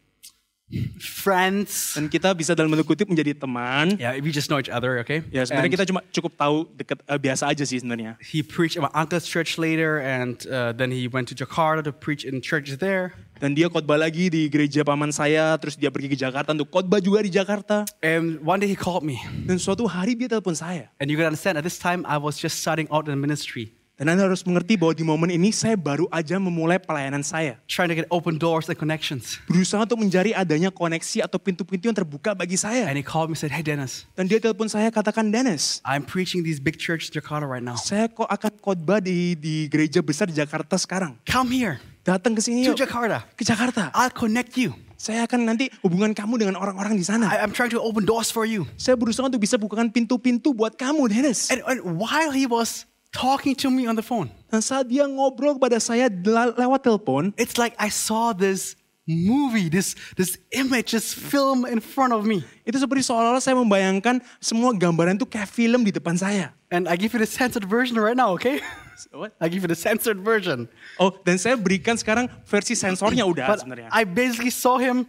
[0.99, 1.93] friends.
[1.95, 3.97] Dan kita bisa dalam bentuk kutip menjadi teman.
[3.99, 5.21] Yeah, we just know each other, okay?
[5.29, 8.15] Ya sebenarnya And kita cuma cukup tahu deket eh, biasa aja sih sebenarnya.
[8.23, 11.93] he preached at my uncle's church later, and uh, then he went to Jakarta to
[11.93, 13.13] preach in churches there.
[13.43, 17.03] Dan dia khotbah lagi di gereja paman saya, terus dia pergi ke Jakarta untuk khotbah
[17.03, 17.83] juga di Jakarta.
[17.99, 19.19] And one day he called me.
[19.43, 20.87] Dan suatu hari dia telepon saya.
[21.03, 23.75] And you can understand, at this time, I was just starting out in the ministry,
[23.93, 27.61] Dan Anda harus mengerti bahwa di momen ini saya baru aja memulai pelayanan saya.
[27.69, 29.37] trying to get open doors and connections.
[29.45, 32.89] Berusaha untuk mencari adanya koneksi atau pintu-pintu yang terbuka bagi saya.
[32.89, 36.41] And he called me said, Hey, Dennis, Dan dia telepon saya katakan, Dennis, I'm preaching
[36.41, 37.77] these big churches in Jakarta right now.
[37.77, 41.13] saya kok akan khotbah di, di gereja besar di Jakarta sekarang.
[41.29, 42.83] Come here Datang ke sini to yuk.
[42.83, 43.23] Jakarta.
[43.37, 43.87] Ke Jakarta.
[43.95, 44.75] I'll connect you.
[44.99, 47.31] Saya akan nanti hubungan kamu dengan orang-orang di sana.
[47.31, 48.67] I, I'm trying to open doors for you.
[48.75, 51.47] Saya berusaha untuk bisa bukakan pintu-pintu buat kamu, Dennis.
[51.47, 55.55] And, and while he was talking to me on the phone, Dan saat dia ngobrol
[55.61, 58.73] kepada saya le- lewat telepon, it's like I saw this
[59.03, 62.41] movie, this, this image, this film in front of me.
[62.63, 66.55] itu seperti seolah-olah saya membayangkan semua gambaran itu kayak film di depan saya.
[66.71, 68.63] And I give you the censored version right now, okay?
[69.43, 70.71] I give you the censored version.
[70.97, 73.89] Oh, dan saya berikan sekarang versi sensornya udah But sebenarnya.
[73.91, 75.05] I basically saw him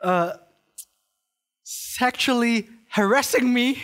[0.00, 0.40] uh,
[1.62, 3.76] sexually harassing me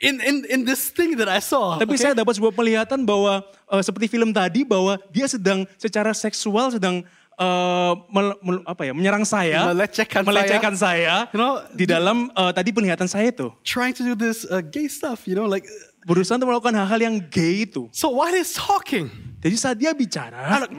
[0.00, 1.76] in, in, in this thing that I saw.
[1.76, 2.08] Tapi okay?
[2.08, 7.04] saya dapat sebuah penglihatan bahwa eh, seperti film tadi bahwa dia sedang secara seksual sedang
[7.36, 10.28] eh, mel- mel- apa ya menyerang saya, Melecehkan saya.
[10.28, 14.48] melecehkan saya, You know, di dalam eh, tadi penglihatan saya itu trying to do this
[14.48, 15.68] uh, gay stuff, you know, like.
[16.00, 17.84] berusaha untuk melakukan hal-hal yang gay itu.
[17.92, 19.12] So while he's talking,
[19.44, 20.72] Jadi saat dia bicara, I'm like.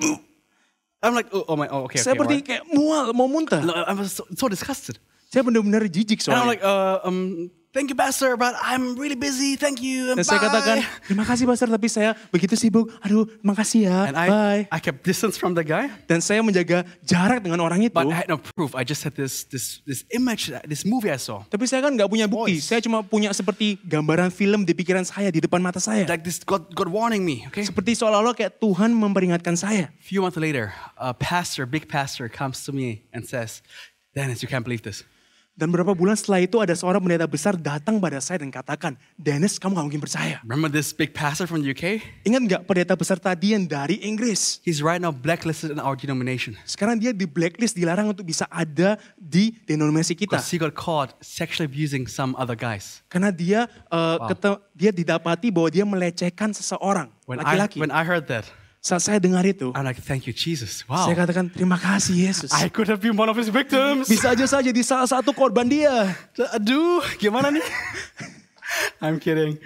[1.01, 2.09] I'm oh, oh my, oh, okay, okay.
[2.09, 3.61] seperti what?" kayak mual, mau muntah.
[3.61, 4.97] No, I was so, so disgusted.
[5.29, 6.51] Saya benar-benar jijik And I'm soalnya.
[6.57, 9.55] like, uh, um, Thank you, Pastor, but I'm really busy.
[9.55, 10.11] Thank you.
[10.11, 12.91] And Dan saya katakan, terima kasih pastor, tapi saya begitu sibuk.
[12.99, 14.61] Aduh, makasih ya, And I, bye.
[14.75, 17.95] I kept distance from the guy, Dan saya menjaga jarak dengan orang itu.
[17.95, 18.75] but I had no proof.
[18.75, 21.47] I just had this, this, this image, this movie I saw.
[21.47, 22.59] Tapi saya kan nggak punya bukti.
[22.59, 22.67] Voice.
[22.67, 26.03] Saya cuma punya seperti gambaran film di pikiran saya, di depan mata saya.
[26.11, 27.63] Like this, God, God warning me, okay?
[27.63, 29.87] Seperti seolah-olah kayak Tuhan memperingatkan saya.
[30.03, 33.63] few months later, a pastor, big pastor, comes to me and says,
[34.11, 35.07] Dennis, you can't believe this.
[35.51, 39.59] Dan beberapa bulan setelah itu ada seorang pendeta besar datang pada saya dan katakan, Dennis
[39.59, 40.39] kamu gak mungkin percaya.
[40.47, 41.99] Remember this big pastor from the UK?
[42.23, 44.63] Ingat nggak pendeta besar tadi yang dari Inggris?
[44.63, 48.95] He's right now blacklisted in our denomination Sekarang dia di blacklist, dilarang untuk bisa ada
[49.19, 50.39] di denominasi kita.
[50.39, 53.03] because he got caught sexually abusing some other guys.
[53.11, 57.77] Karena dia uh, kete- dia didapati bahwa dia melecehkan seseorang, When laki-laki.
[57.77, 58.47] when I heard that,
[58.81, 60.81] Saat saya dengar itu, I'm like, thank you, Jesus.
[60.89, 61.05] Wow.
[61.05, 62.49] saya katakan terima kasih Yesus.
[62.49, 64.09] I could have been one of his victims.
[64.09, 66.17] Bisa aja saja di salah satu korban dia.
[66.57, 67.61] Aduh, gimana nih?
[69.05, 69.61] I'm kidding.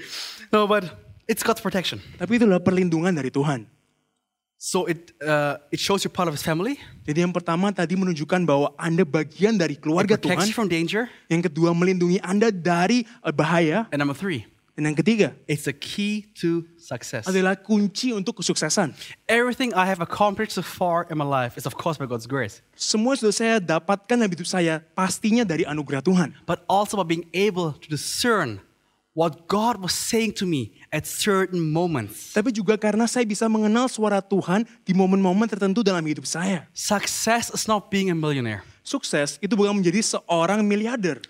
[0.51, 0.83] No, but
[1.31, 2.03] it's God's protection.
[2.19, 3.71] Tapi itulah perlindungan dari Tuhan.
[4.59, 6.75] So it, uh, it shows you're part of his family.
[7.07, 10.43] Jadi yang pertama tadi menunjukkan bahwa Anda bagian dari keluarga Tuhan.
[10.43, 11.07] you from danger.
[11.31, 13.87] Yang kedua melindungi Anda dari eh, bahaya.
[13.95, 14.43] And number three,
[14.75, 17.23] Dan yang ketiga it's the key to success.
[17.23, 18.91] adalah kunci untuk kesuksesan.
[19.23, 22.59] Everything I have accomplished so far in my life is of course by God's grace,
[22.75, 26.35] Semua sudah saya dapatkan dalam hidup saya pastinya dari anugerah Tuhan.
[26.43, 28.59] but also by being able to discern
[29.15, 32.35] what God was saying to me at certain moments.
[32.35, 36.67] Tapi juga karena saya bisa mengenal suara Tuhan di momen-momen tertentu dalam hidup saya.
[36.75, 38.67] Success is not being a millionaire.
[38.83, 41.23] Sukses itu bukan menjadi seorang miliarder.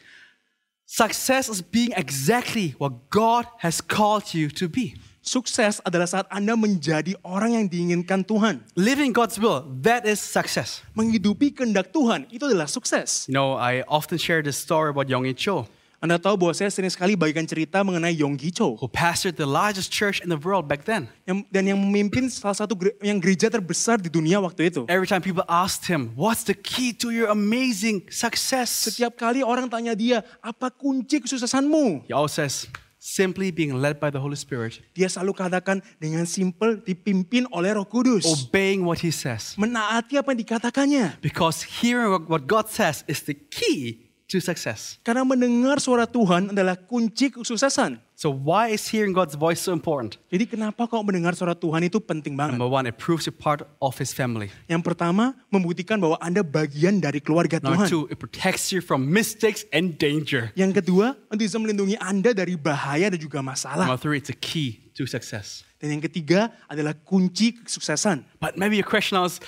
[0.86, 4.94] Success is being exactly what God has called you to be.
[5.26, 8.62] Sukses adalah saat Anda menjadi orang yang diinginkan Tuhan.
[8.78, 10.86] Living God's will, that is success.
[10.94, 13.26] Menghidupi kehendak Tuhan, itu adalah sukses.
[13.26, 15.66] You know, I often share this story about Yonggi Cho,
[16.06, 18.78] Anda tahu bahwa saya sering sekali bagikan cerita mengenai Yonggi Cho.
[18.78, 21.10] who pastored the largest church in the world back then.
[21.26, 24.86] Yang, dan yang memimpin salah satu yang gereja terbesar di dunia waktu itu.
[24.86, 28.70] Every time people asked him, What's the key to your amazing success?
[28.70, 32.06] Setiap kali orang tanya dia, apa kunci kesuksesanmu?
[32.06, 32.70] He always says,
[33.02, 37.86] Simply being led by the Holy Spirit, Dia selalu katakan dengan simpel dipimpin oleh roh
[37.86, 38.26] kudus.
[38.26, 39.54] obeying what he says.
[39.58, 41.06] Menaati apa yang dikatakannya.
[41.22, 44.05] Because hearing what God says is the key
[44.36, 45.00] to success.
[45.08, 48.04] Karena mendengar suara Tuhan adalah kunci kesuksesan.
[48.16, 50.16] So, why is hearing God's voice so important?
[50.32, 52.56] Jadi kenapa kau mendengar suara Tuhan itu penting banget?
[52.56, 54.48] Number one, it proves you're part of his family.
[54.72, 57.92] Yang pertama, membuktikan bahwa Anda bagian dari keluarga Number Tuhan.
[57.92, 60.56] two, it protects you from mistakes and danger.
[60.56, 63.84] Yang kedua, untuk bisa melindungi Anda dari bahaya dan juga masalah.
[63.84, 65.68] Number three, it's a key to success.
[65.76, 68.24] Dan yang ketiga adalah kunci kesuksesan.
[68.40, 69.44] But maybe your question is,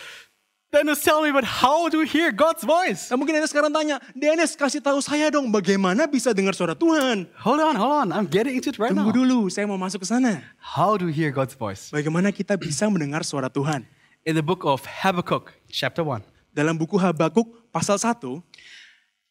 [0.67, 3.08] Dennis, tell me, but how do we hear God's voice?
[3.08, 7.23] Nah, mungkin Anda sekarang tanya, Dennis kasih tahu saya dong bagaimana bisa dengar suara Tuhan.
[7.39, 8.08] Hold on, hold on.
[8.12, 9.15] I'm getting into it right Tunggu now.
[9.15, 10.43] dulu, saya mau masuk ke sana.
[10.60, 11.88] How do we hear God's voice?
[11.88, 13.88] Bagaimana kita bisa mendengar suara Tuhan?
[14.27, 16.19] In the book of Habakkuk, chapter 1,
[16.51, 18.43] Dalam buku Habakuk pasal 1,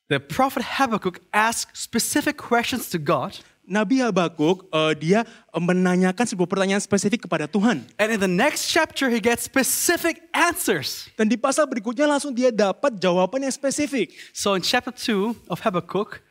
[0.08, 3.44] the prophet Habakkuk asks specific questions to God.
[3.66, 7.82] Nabi Habakuk eh, dia eh, menanyakan sebuah pertanyaan spesifik kepada Tuhan.
[7.98, 11.10] And in the next chapter, he gets specific answers.
[11.18, 14.14] Dan di pasal berikutnya langsung dia dapat jawaban yang spesifik.
[14.30, 16.22] So in chapter 2 of Habakkuk,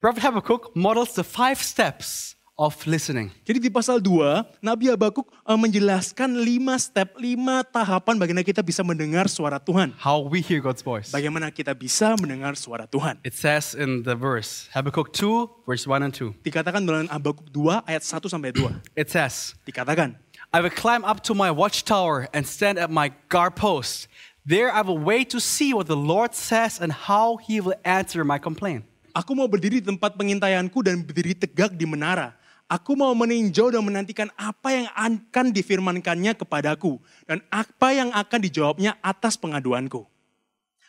[0.00, 3.32] Prophet Habakkuk models the five steps of listening.
[3.48, 8.84] Jadi di pasal 2, Nabi Habakuk eh, menjelaskan lima step, lima tahapan bagaimana kita bisa
[8.84, 9.96] mendengar suara Tuhan.
[9.96, 11.08] How we hear God's voice.
[11.08, 13.16] Bagaimana kita bisa mendengar suara Tuhan.
[13.24, 16.44] It says in the verse, Habakkuk 2, verse 1 and 2.
[16.44, 18.68] Dikatakan dalam Habakuk 2 ayat 1 sampai 2.
[18.92, 20.20] It says, Dikatakan,
[20.52, 24.12] I will climb up to my watchtower and stand at my guard post.
[24.44, 28.20] There I will wait to see what the Lord says and how he will answer
[28.26, 28.84] my complaint.
[29.10, 32.39] Aku mau berdiri di tempat pengintaianku dan berdiri tegak di menara.
[32.70, 37.02] Aku mau meninjau dan menantikan apa yang akan difirmankannya kepadaku.
[37.26, 40.06] Dan apa yang akan dijawabnya atas pengaduanku.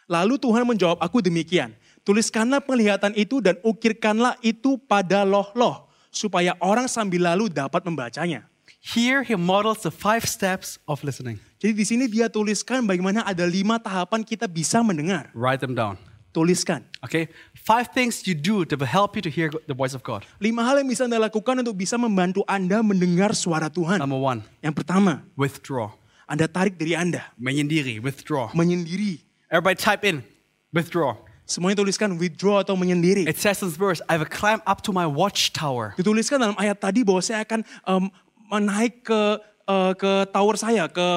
[0.05, 1.73] Lalu Tuhan menjawab aku demikian.
[2.05, 5.89] Tuliskanlah penglihatan itu dan ukirkanlah itu pada loh-loh.
[6.13, 8.45] Supaya orang sambil lalu dapat membacanya.
[8.77, 11.41] Here he models the five steps of listening.
[11.57, 15.33] Jadi di sini dia tuliskan bagaimana ada lima tahapan kita bisa mendengar.
[15.33, 15.97] Write them down.
[16.31, 16.87] Tuliskan.
[17.03, 17.27] Okay?
[17.51, 20.23] Five things you do that will help you to hear the voice of God.
[20.39, 23.99] Lima hal yang bisa Anda lakukan untuk bisa membantu Anda mendengar suara Tuhan.
[23.99, 25.91] Number one, Yang pertama, withdraw.
[26.31, 27.27] Anda tarik diri Anda.
[27.35, 28.55] Menyendiri, withdraw.
[28.55, 29.19] Menyendiri.
[29.51, 30.23] Everybody type in,
[30.71, 31.19] withdraw.
[31.43, 33.27] Semuanya tuliskan withdraw atau menyendiri.
[33.27, 35.91] It says in this verse, I will climb up to my watchtower.
[35.99, 38.07] Dituliskan dalam ayat tadi bahwa saya akan em,
[38.47, 39.21] menaik ke
[39.67, 41.07] eh, ke tower saya, ke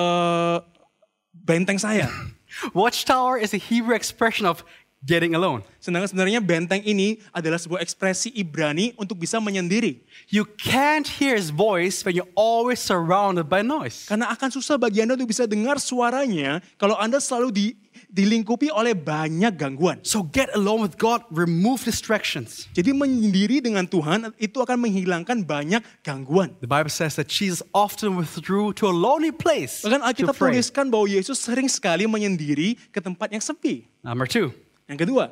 [1.31, 2.11] benteng saya.
[2.75, 4.63] Watchtower is a Hebrew expression of
[5.05, 5.63] getting alone.
[5.79, 10.01] Sedangkan sebenarnya benteng ini adalah sebuah ekspresi Ibrani untuk bisa menyendiri.
[10.33, 14.09] You can't hear his voice when you're always surrounded by noise.
[14.09, 17.67] Karena akan susah bagi Anda untuk bisa dengar suaranya kalau Anda selalu di,
[18.11, 20.01] dilingkupi oleh banyak gangguan.
[20.03, 22.67] So get alone with God, remove distractions.
[22.73, 26.57] Jadi menyendiri dengan Tuhan itu akan menghilangkan banyak gangguan.
[26.65, 31.05] The Bible says that Jesus often withdrew to a lonely place Bahkan Alkitab tuliskan bahwa
[31.05, 33.85] Yesus sering sekali menyendiri ke tempat yang sepi.
[34.01, 34.53] Number two,
[34.85, 35.25] Yang kedua,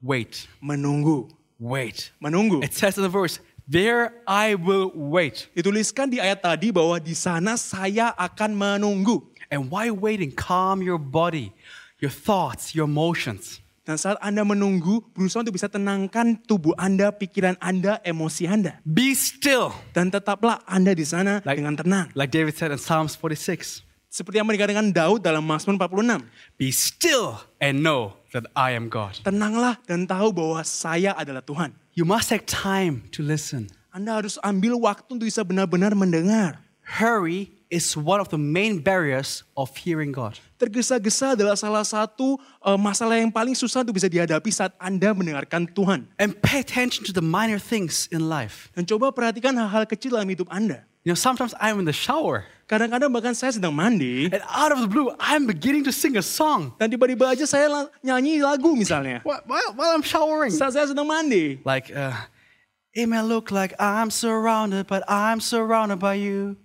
[0.00, 1.28] wait, menunggu.
[1.60, 2.12] wait.
[2.20, 2.64] Menunggu.
[2.64, 5.48] It says in the verse, there I will wait.
[5.52, 9.20] Dituliskan di ayat tadi bahwa di sana saya akan menunggu.
[9.46, 11.54] And while waiting, calm your body,
[12.02, 13.62] your thoughts, your emotions.
[13.86, 18.82] Dan saat Anda menunggu, berusaha untuk bisa tenangkan tubuh Anda, pikiran Anda, emosi Anda.
[18.82, 22.10] Be still, Dan tetaplah Anda di sana Like- dengan tenang.
[22.18, 23.85] like David said in Psalms 46.
[24.16, 26.24] Seperti yang dikatakan Daud dalam Mazmur 46.
[26.56, 29.20] Be still and know that I am God.
[29.20, 31.76] Tenanglah dan tahu bahwa saya adalah Tuhan.
[31.92, 33.68] You must take time to listen.
[33.92, 36.64] Anda harus ambil waktu untuk bisa benar-benar mendengar.
[36.96, 40.40] Hurry is one of the main barriers of hearing God.
[40.56, 45.68] Tergesa-gesa adalah salah satu eh, masalah yang paling susah untuk bisa dihadapi saat Anda mendengarkan
[45.76, 46.08] Tuhan.
[46.16, 48.72] And pay attention to the minor things in life.
[48.72, 50.88] Dan coba perhatikan hal-hal kecil dalam hidup Anda.
[51.06, 54.82] You know, sometimes I'm in the shower Kadang-kadang bahkan saya sedang mandi, and out of
[54.82, 58.74] the blue, I'm beginning to sing a song dan tiba-tiba aja saya la- nyanyi lagu
[58.74, 59.22] misalnya.
[59.28, 60.50] while, while, while I'm showering.
[60.50, 61.62] Saat saya sedang mandi.
[61.62, 62.26] Like, uh,
[62.90, 66.58] it may look like I'm surrounded, but I'm surrounded by you.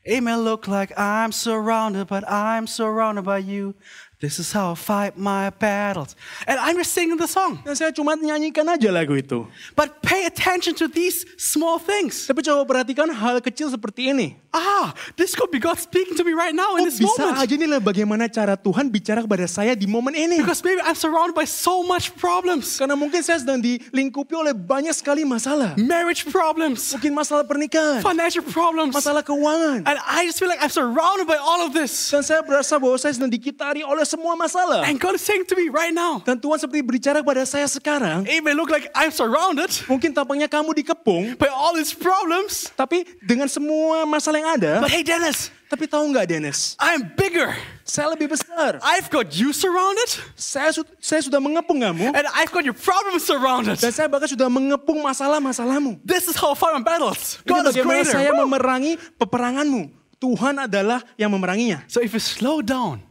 [0.00, 3.76] It may look like I'm surrounded, but I'm surrounded by you.
[4.18, 6.18] This is how I fight my battles.
[6.42, 7.62] And I'm just singing the song.
[7.62, 9.46] Dan saya cuma nyanyikan aja lagu itu.
[9.78, 12.26] But pay attention to these small things.
[12.26, 14.34] Tapi coba perhatikan hal kecil seperti ini.
[14.50, 17.38] Ah, this could be God speaking to me right now in Oh, this bisa moment.
[17.38, 20.42] aja nih lah bagaimana cara Tuhan bicara kepada saya di momen ini.
[20.42, 22.74] Because maybe I'm surrounded by so much problems.
[22.74, 25.78] Karena mungkin saya sedang dilingkupi oleh banyak sekali masalah.
[25.78, 28.98] Marriage problems, Mungkin masalah pernikahan, financial problems.
[28.98, 29.86] masalah keuangan.
[29.86, 31.94] And I just feel like I'm surrounded by all of this.
[32.10, 34.88] Dan saya berasa bahwa saya sedang dikitari oleh semua masalah.
[34.88, 38.24] And God is saying to me right now, Dan Tuhan seperti berbicara kepada saya sekarang.
[38.24, 42.72] it may look like I'm surrounded Mungkin tampaknya kamu dikepung, by all these problems.
[42.72, 44.72] tapi dengan semua masalah yang ada.
[44.80, 46.80] But hey, Dennis, Tapi tahu nggak Dennis?
[46.80, 47.52] I'm bigger.
[47.84, 48.80] Saya lebih besar.
[48.80, 52.08] I've got you surrounded, Saya, su- saya sudah mengepung kamu.
[52.08, 53.76] and I've got your problems surrounded.
[53.76, 56.00] Dan saya bahkan sudah mengepung masalah-masalahmu.
[56.00, 57.36] This is how I fight my battles.
[57.44, 58.12] Ini God is bagaimana greater.
[58.16, 59.92] saya memerangi peperanganmu.
[60.16, 61.84] Tuhan adalah yang memeranginya.
[61.84, 63.04] So if you slow down,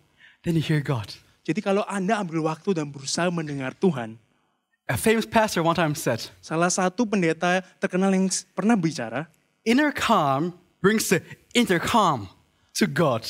[0.47, 1.11] then you hear God.
[1.43, 4.15] Jadi kalau Anda ambil waktu dan berusaha mendengar Tuhan,
[4.87, 9.27] A famous pastor one time said, salah satu pendeta terkenal yang pernah bicara,
[9.67, 11.19] inner calm brings the
[11.51, 12.31] intercom
[12.71, 13.27] to God.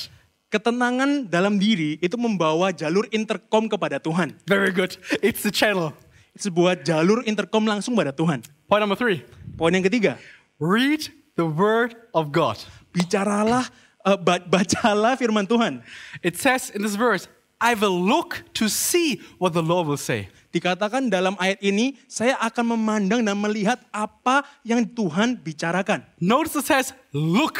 [0.47, 4.32] ketenangan dalam diri itu membawa jalur intercom kepada Tuhan.
[4.47, 4.95] Very good.
[5.19, 5.91] It's the channel.
[6.38, 8.45] Sebuah jalur intercom langsung pada Tuhan.
[8.69, 9.25] Point number three
[9.58, 10.21] Poin yang ketiga,
[10.62, 12.62] read the word of God.
[12.93, 13.65] bicaralah,
[14.15, 15.84] ba- bacalah firman Tuhan.
[16.24, 20.30] It says in this verse, I will look to see what the Lord will say.
[20.54, 26.06] Dikatakan dalam ayat ini, saya akan memandang dan melihat apa yang Tuhan bicarakan.
[26.22, 27.60] Notice it says, look.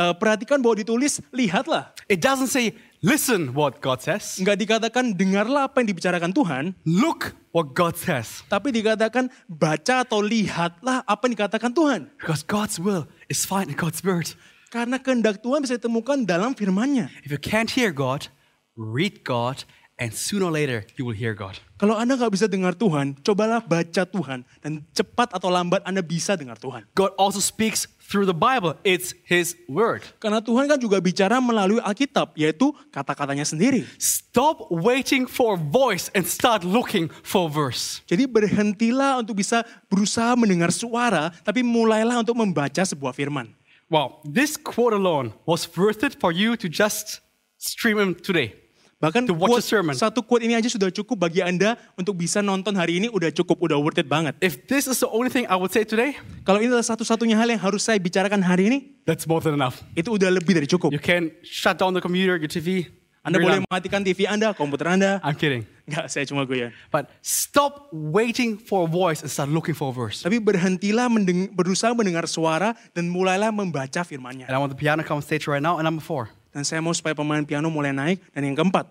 [0.00, 1.92] Eh, perhatikan bahwa ditulis, lihatlah.
[2.08, 2.72] It doesn't say,
[3.04, 4.40] listen what God says.
[4.40, 8.40] Enggak dikatakan dengarlah apa yang dibicarakan Tuhan, Look what God says.
[8.48, 12.08] tapi dikatakan baca atau lihatlah apa yang dikatakan Tuhan.
[12.16, 14.32] Because God's will is found in God's word.
[14.70, 17.10] Karena kehendak Tuhan bisa ditemukan dalam firman-Nya.
[17.26, 18.30] If you can't hear God,
[18.78, 19.66] read God,
[19.98, 21.58] and sooner or later you will hear God.
[21.74, 24.46] Kalau Anda nggak bisa dengar Tuhan, cobalah baca Tuhan.
[24.62, 26.86] Dan cepat atau lambat Anda bisa dengar Tuhan.
[26.94, 28.78] God also speaks through the Bible.
[28.86, 30.06] It's His word.
[30.22, 33.82] Karena Tuhan kan juga bicara melalui Alkitab, yaitu kata-katanya sendiri.
[33.98, 38.06] Stop waiting for voice and start looking for verse.
[38.06, 43.50] Jadi berhentilah untuk bisa berusaha mendengar suara, tapi mulailah untuk membaca sebuah firman.
[43.90, 47.18] Wow, this quote alone was worth it for you to just
[47.58, 48.54] stream him today.
[49.02, 49.94] Bahkan To watch quote- the sermon.
[49.98, 53.58] satu quote ini aja sudah cukup bagi Anda untuk bisa nonton hari ini udah cukup,
[53.58, 54.36] udah worth it banget.
[54.38, 56.14] If this is the only thing I would say today,
[56.46, 59.82] Kalau ini adalah satu-satunya hal yang harus saya bicarakan hari ini, that's more than enough.
[59.98, 60.94] itu udah lebih dari cukup.
[60.94, 62.92] You can shut down the computer, your TV.
[63.26, 63.66] Anda boleh done.
[63.66, 65.18] mematikan TV Anda, komputer Anda.
[65.26, 65.64] I'm kidding.
[65.90, 66.70] Enggak, saya cuma goyang.
[66.94, 70.22] But stop waiting for a voice and start looking for a verse.
[70.22, 74.46] Tapi berhentilah mendeng- berusaha mendengar suara dan mulailah membaca firmannya.
[74.46, 75.82] And I want the piano come on stage right now.
[75.82, 78.22] And number four, Dan saya mau supaya pemain piano mulai naik.
[78.30, 78.86] Dan yang keempat,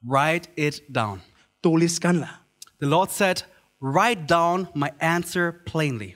[0.00, 1.20] write it down.
[1.60, 2.40] tuliskanlah.
[2.80, 3.44] The Lord said,
[3.80, 6.12] Write down my answer plainly.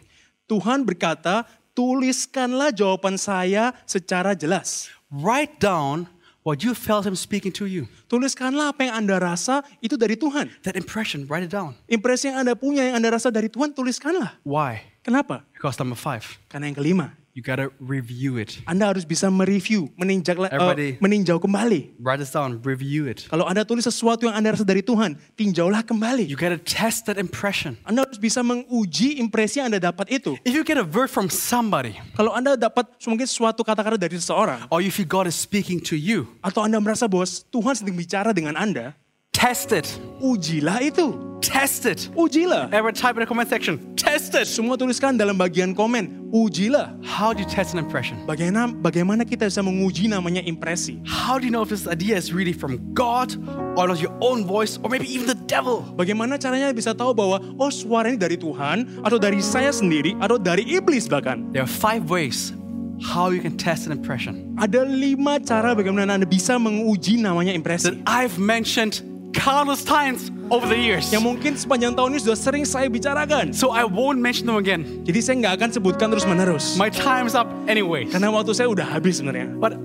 [0.52, 4.92] Tuhan berkata, tuliskanlah jawaban saya secara jelas.
[5.08, 6.04] Write down
[6.44, 7.90] what you felt Him speaking to you.
[8.06, 10.52] Tuliskanlah apa yang Anda rasa itu dari Tuhan.
[10.62, 11.74] That impression, write it down.
[11.90, 14.38] Impresi yang Anda punya, yang Anda rasa dari Tuhan, tuliskanlah.
[14.46, 14.84] Why?
[15.02, 15.42] Kenapa?
[15.56, 18.62] Because number five, Karena yang kelima, you gotta review it.
[18.64, 21.98] Anda harus bisa mereview, meninjak, eh, Everybody- meninjau kembali.
[21.98, 23.26] Write this down, review it.
[23.26, 26.30] Kalau Anda tulis sesuatu yang Anda rasa dari Tuhan, tinjaulah kembali.
[26.30, 27.76] You gotta test that impression.
[27.82, 30.38] Anda harus bisa menguji impresi yang Anda dapat itu.
[30.46, 34.70] If you get a word from somebody, Kalau Anda dapat mungkin suatu kata-kata dari seseorang,
[34.70, 38.30] or you feel God is speaking to you, atau Anda merasa bahwa Tuhan sedang bicara
[38.30, 38.94] dengan Anda,
[39.34, 39.90] test it.
[40.24, 41.20] ujilah itu.
[41.44, 42.08] Test it.
[42.16, 42.72] Ujilah.
[42.72, 43.76] Everyone type in the comment section.
[44.00, 44.48] Test it.
[44.48, 46.96] Semua tuliskan dalam bagian komen, ujilah.
[47.04, 48.16] How do you test an impression?
[48.24, 51.04] Bagaimana, bagaimana kita bisa menguji namanya impresi?
[51.04, 53.36] How do you know if this idea is really from God
[53.76, 55.84] or not your own voice or maybe even the devil?
[56.00, 60.40] Bagaimana caranya bisa tahu bahwa oh suara ini dari Tuhan atau dari saya sendiri atau
[60.40, 61.44] dari iblis bahkan?
[61.52, 62.56] There are five ways
[63.04, 67.60] how you can test an impression Ada lima cara bagaimana Anda bisa menguji namanya that
[67.60, 68.00] impresi.
[68.08, 71.10] I've mentioned countless times over the years.
[71.10, 73.50] Yang mungkin sepanjang tahun ini sudah sering saya bicarakan.
[73.52, 75.02] So I won't mention them again.
[75.02, 76.78] Jadi saya nggak akan sebutkan terus menerus.
[76.78, 78.06] My time's up anyway.
[78.06, 79.50] Karena waktu saya udah habis sebenarnya.
[79.58, 79.76] But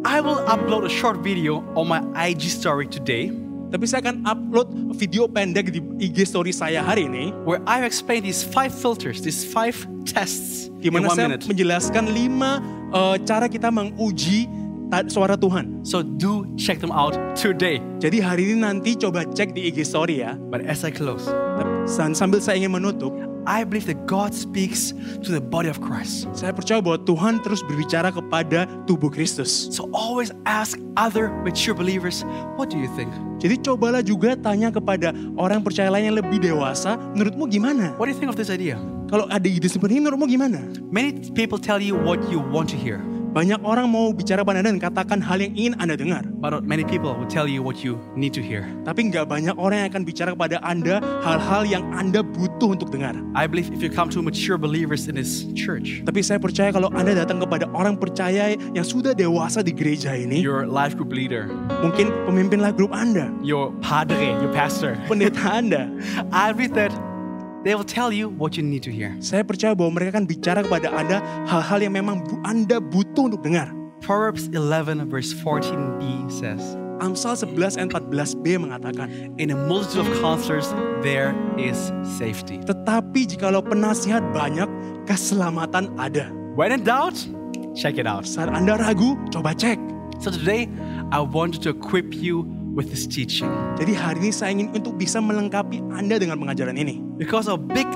[0.00, 3.28] I will upload a short video on my IG story today
[3.70, 7.30] Tapi saya akan upload video pendek di IG story saya hari ini.
[7.46, 11.46] where I explain these five filters, these five tests Di mana saya minute.
[11.46, 12.58] menjelaskan lima
[12.90, 14.50] eh, cara kita menguji
[15.10, 15.86] suara Tuhan.
[15.86, 17.78] So do check them out today.
[18.02, 20.34] Jadi hari ini nanti coba cek di IG story ya.
[20.50, 21.30] But as I close,
[21.90, 23.10] Dan sambil saya ingin menutup,
[23.48, 24.92] I believe that God speaks
[25.24, 26.28] to the body of Christ.
[26.36, 29.72] saya percaya bahwa Tuhan terus berbicara kepada tubuh Kristus.
[29.72, 32.22] So always ask other mature believers,
[32.60, 33.10] what do you think?
[33.40, 37.96] Jadi cobalah juga tanya kepada orang percaya lain yang lebih dewasa, menurutmu gimana?
[37.96, 38.76] What do you think of this idea?
[39.08, 40.60] Kalau ada ide seperti ini, menurutmu gimana?
[40.92, 43.00] Many people tell you what you want to hear,
[43.30, 46.26] Banyak orang mau bicara pada Anda dan katakan hal yang ingin Anda dengar.
[46.40, 48.66] but many people will tell you what you need to hear.
[48.82, 53.14] Tapi nggak banyak orang yang akan bicara kepada Anda hal-hal yang Anda butuh untuk dengar.
[53.36, 56.90] I believe if you come to mature believers in this church, Tapi saya percaya kalau
[56.90, 61.46] Anda datang kepada orang percaya yang sudah dewasa di gereja ini, your life group leader,
[61.84, 65.86] mungkin pemimpinlah grup Anda, your padre, your pastor, pendeta Anda.
[66.34, 66.90] I believe that
[67.64, 69.12] they will tell you what you need to hear.
[69.20, 73.68] Saya percaya bahwa mereka akan bicara kepada Anda hal-hal yang memang Anda butuh untuk dengar.
[74.00, 79.08] Proverbs 11 verse 14b says, Amsal 11 ayat 14b mengatakan,
[79.40, 82.60] In a multitude of counselors there is safety.
[82.64, 84.68] Tetapi jikalau penasihat banyak,
[85.08, 86.28] keselamatan ada.
[86.56, 87.16] When in doubt,
[87.76, 88.28] check it out.
[88.28, 89.80] Saat Anda ragu, coba cek.
[90.20, 90.68] So today,
[91.08, 92.44] I wanted to equip you
[92.74, 93.50] with this teaching.
[93.78, 97.02] Jadi hari ini saya ingin untuk bisa melengkapi Anda dengan pengajaran ini.
[97.18, 97.86] Because our big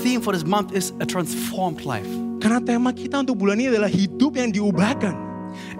[0.00, 2.08] theme for this month is a transformed life.
[2.40, 5.14] Karena tema kita untuk bulan ini adalah hidup yang diubahkan.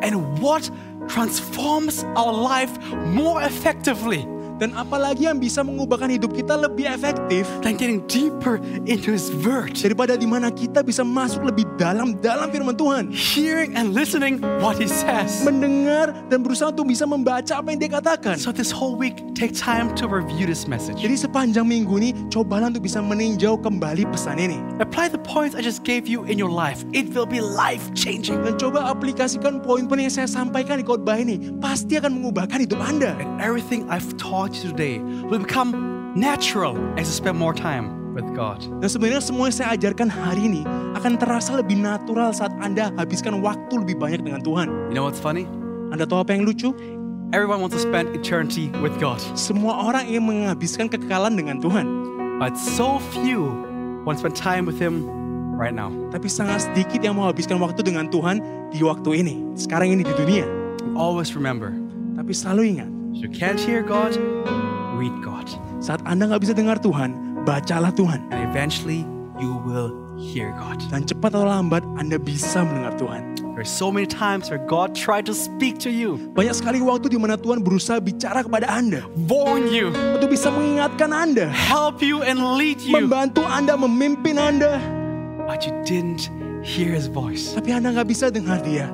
[0.05, 0.69] And what
[1.09, 2.73] transforms our life
[3.13, 4.25] more effectively
[4.63, 9.75] Dan apalagi yang bisa mengubahkan hidup kita lebih efektif than getting deeper into His Word,
[9.75, 13.11] daripada di mana kita bisa masuk lebih dalam dalam firman Tuhan.
[13.11, 15.43] hearing and listening what He says.
[15.43, 18.39] Mendengar dan berusaha untuk bisa membaca apa yang dia katakan.
[18.39, 21.01] So this whole week, take time to review this message.
[21.01, 24.59] Jadi sepanjang minggu ini cobalah untuk bisa meninjau kembali pesan ini.
[24.79, 26.85] Apply the points I just gave you in your life.
[26.93, 28.45] It will be life changing.
[28.45, 31.41] Dan coba aplikasikan poin-poin yang saya sampaikan di khotbah ini.
[31.59, 33.17] Pasti akan mengubahkan hidup Anda.
[33.17, 35.73] And everything I've taught you today will become
[36.13, 38.61] natural as you spend more time with God.
[38.79, 40.63] Dan sebenarnya semua yang saya ajarkan hari ini
[40.95, 44.69] akan terasa lebih natural saat Anda habiskan waktu lebih banyak dengan Tuhan.
[44.93, 45.49] You know what's funny?
[45.91, 46.75] Anda tahu apa yang lucu?
[47.35, 51.87] Everyone wants to spend eternity with God, Semua orang ingin menghabiskan kekekalan dengan Tuhan.
[52.39, 53.51] but so few
[54.07, 55.07] want to spend time with Him
[55.59, 55.91] right now.
[56.15, 58.39] Tapi sangat sedikit yang mau habiskan waktu dengan Tuhan
[58.71, 59.35] di waktu ini.
[59.59, 60.47] Sekarang ini di dunia.
[60.95, 61.75] Always remember,
[62.15, 64.15] Tapi selalu ingat, you can't hear God,
[64.99, 65.47] read God.
[65.79, 68.25] saat Anda nggak bisa dengar Tuhan, bacalah Tuhan.
[68.33, 69.05] And eventually,
[69.39, 70.81] you will hear God.
[70.89, 73.23] Dan cepat atau lambat Anda bisa mendengar Tuhan.
[73.55, 77.15] There's so many times where God tried to speak to you, Banyak sekali waktu di
[77.15, 79.07] mana Tuhan berusaha bicara kepada Anda.
[79.31, 81.47] warn you, Untuk bisa mengingatkan Anda.
[81.55, 84.83] help you, and lead you, Membantu Anda, memimpin Anda.
[85.47, 86.35] but you didn't
[86.67, 87.55] hear His voice.
[87.55, 88.91] Tapi Anda nggak bisa dengar dia.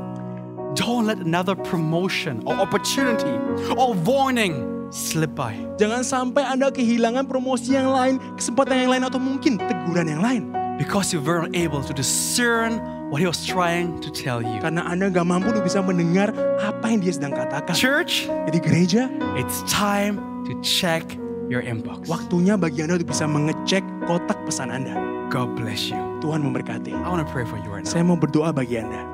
[0.78, 3.34] Don't let another promotion or opportunity
[3.74, 4.54] or warning
[4.90, 5.54] slip by.
[5.76, 10.42] Jangan sampai Anda kehilangan promosi yang lain, kesempatan yang lain, atau mungkin teguran yang lain.
[10.78, 12.80] Because you weren't able to discern
[13.12, 14.56] what he was trying to tell you.
[14.62, 17.74] Karena Anda nggak mampu untuk bisa mendengar apa yang dia sedang katakan.
[17.76, 19.02] Church, Jadi gereja,
[19.36, 20.16] it's time
[20.48, 21.04] to check
[21.50, 22.06] your inbox.
[22.06, 24.94] waktunya bagi Anda untuk bisa mengecek kotak pesan Anda.
[25.28, 25.98] God bless you.
[26.22, 26.94] Tuhan memberkati.
[26.94, 27.90] I want to pray for you right now.
[27.90, 29.09] Saya mau berdoa bagi Anda.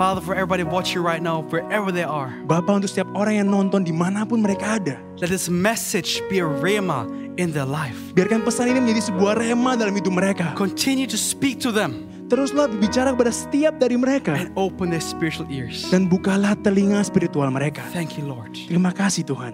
[0.00, 3.84] Father, for everybody watching right now, wherever they are, Bapa untuk setiap orang yang nonton
[3.84, 4.96] dimanapun mereka ada.
[5.20, 7.04] let this message be a rhema
[7.36, 8.00] in their life.
[8.16, 10.56] Biarkan pesan ini menjadi sebuah rema dalam hidup mereka.
[10.56, 14.32] Continue to speak to them Teruslah berbicara kepada setiap dari mereka.
[14.40, 15.84] and open their spiritual ears.
[15.92, 17.84] Dan bukalah telinga spiritual mereka.
[17.92, 18.56] Thank you, Lord.
[18.56, 19.52] Terima kasih Tuhan.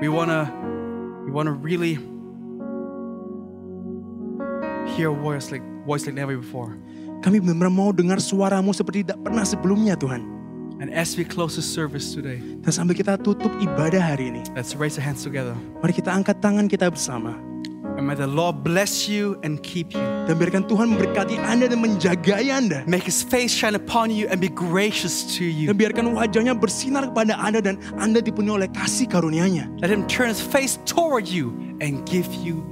[0.00, 0.48] We wanna,
[1.26, 2.00] we wanna really
[4.96, 6.72] hear a voice like voice like never before.
[7.18, 10.22] Kami benar-benar mau dengar suaramu seperti tidak pernah sebelumnya Tuhan.
[10.78, 14.46] And as we close the service today, Dan sambil kita tutup ibadah hari ini.
[14.54, 15.58] let's raise our hands together.
[15.82, 17.34] Mari kita angkat tangan kita bersama.
[17.98, 19.98] And may the Lord bless you and keep you.
[20.30, 22.86] Dan biarkan Tuhan memberkati Anda dan menjagai Anda.
[22.86, 25.66] Make his face shine upon you and be gracious to you.
[25.74, 29.82] Dan biarkan wajahnya bersinar kepada Anda dan Anda dipenuhi oleh kasih karunia-Nya.
[29.82, 31.50] Let him turn his face toward you
[31.82, 32.62] and give you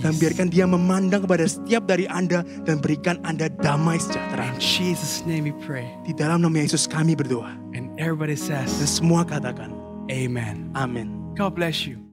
[0.00, 0.20] Dan peace.
[0.22, 4.48] biarkan dia memandang kepada setiap dari Anda dan berikan Anda damai sejahtera.
[4.54, 5.86] In Jesus' name we pray.
[6.06, 7.52] Di dalam nama Yesus kami berdoa.
[7.76, 9.74] And everybody Dan says, semua katakan,
[10.08, 10.72] Amen.
[10.72, 11.12] amin.
[11.36, 12.07] God bless you.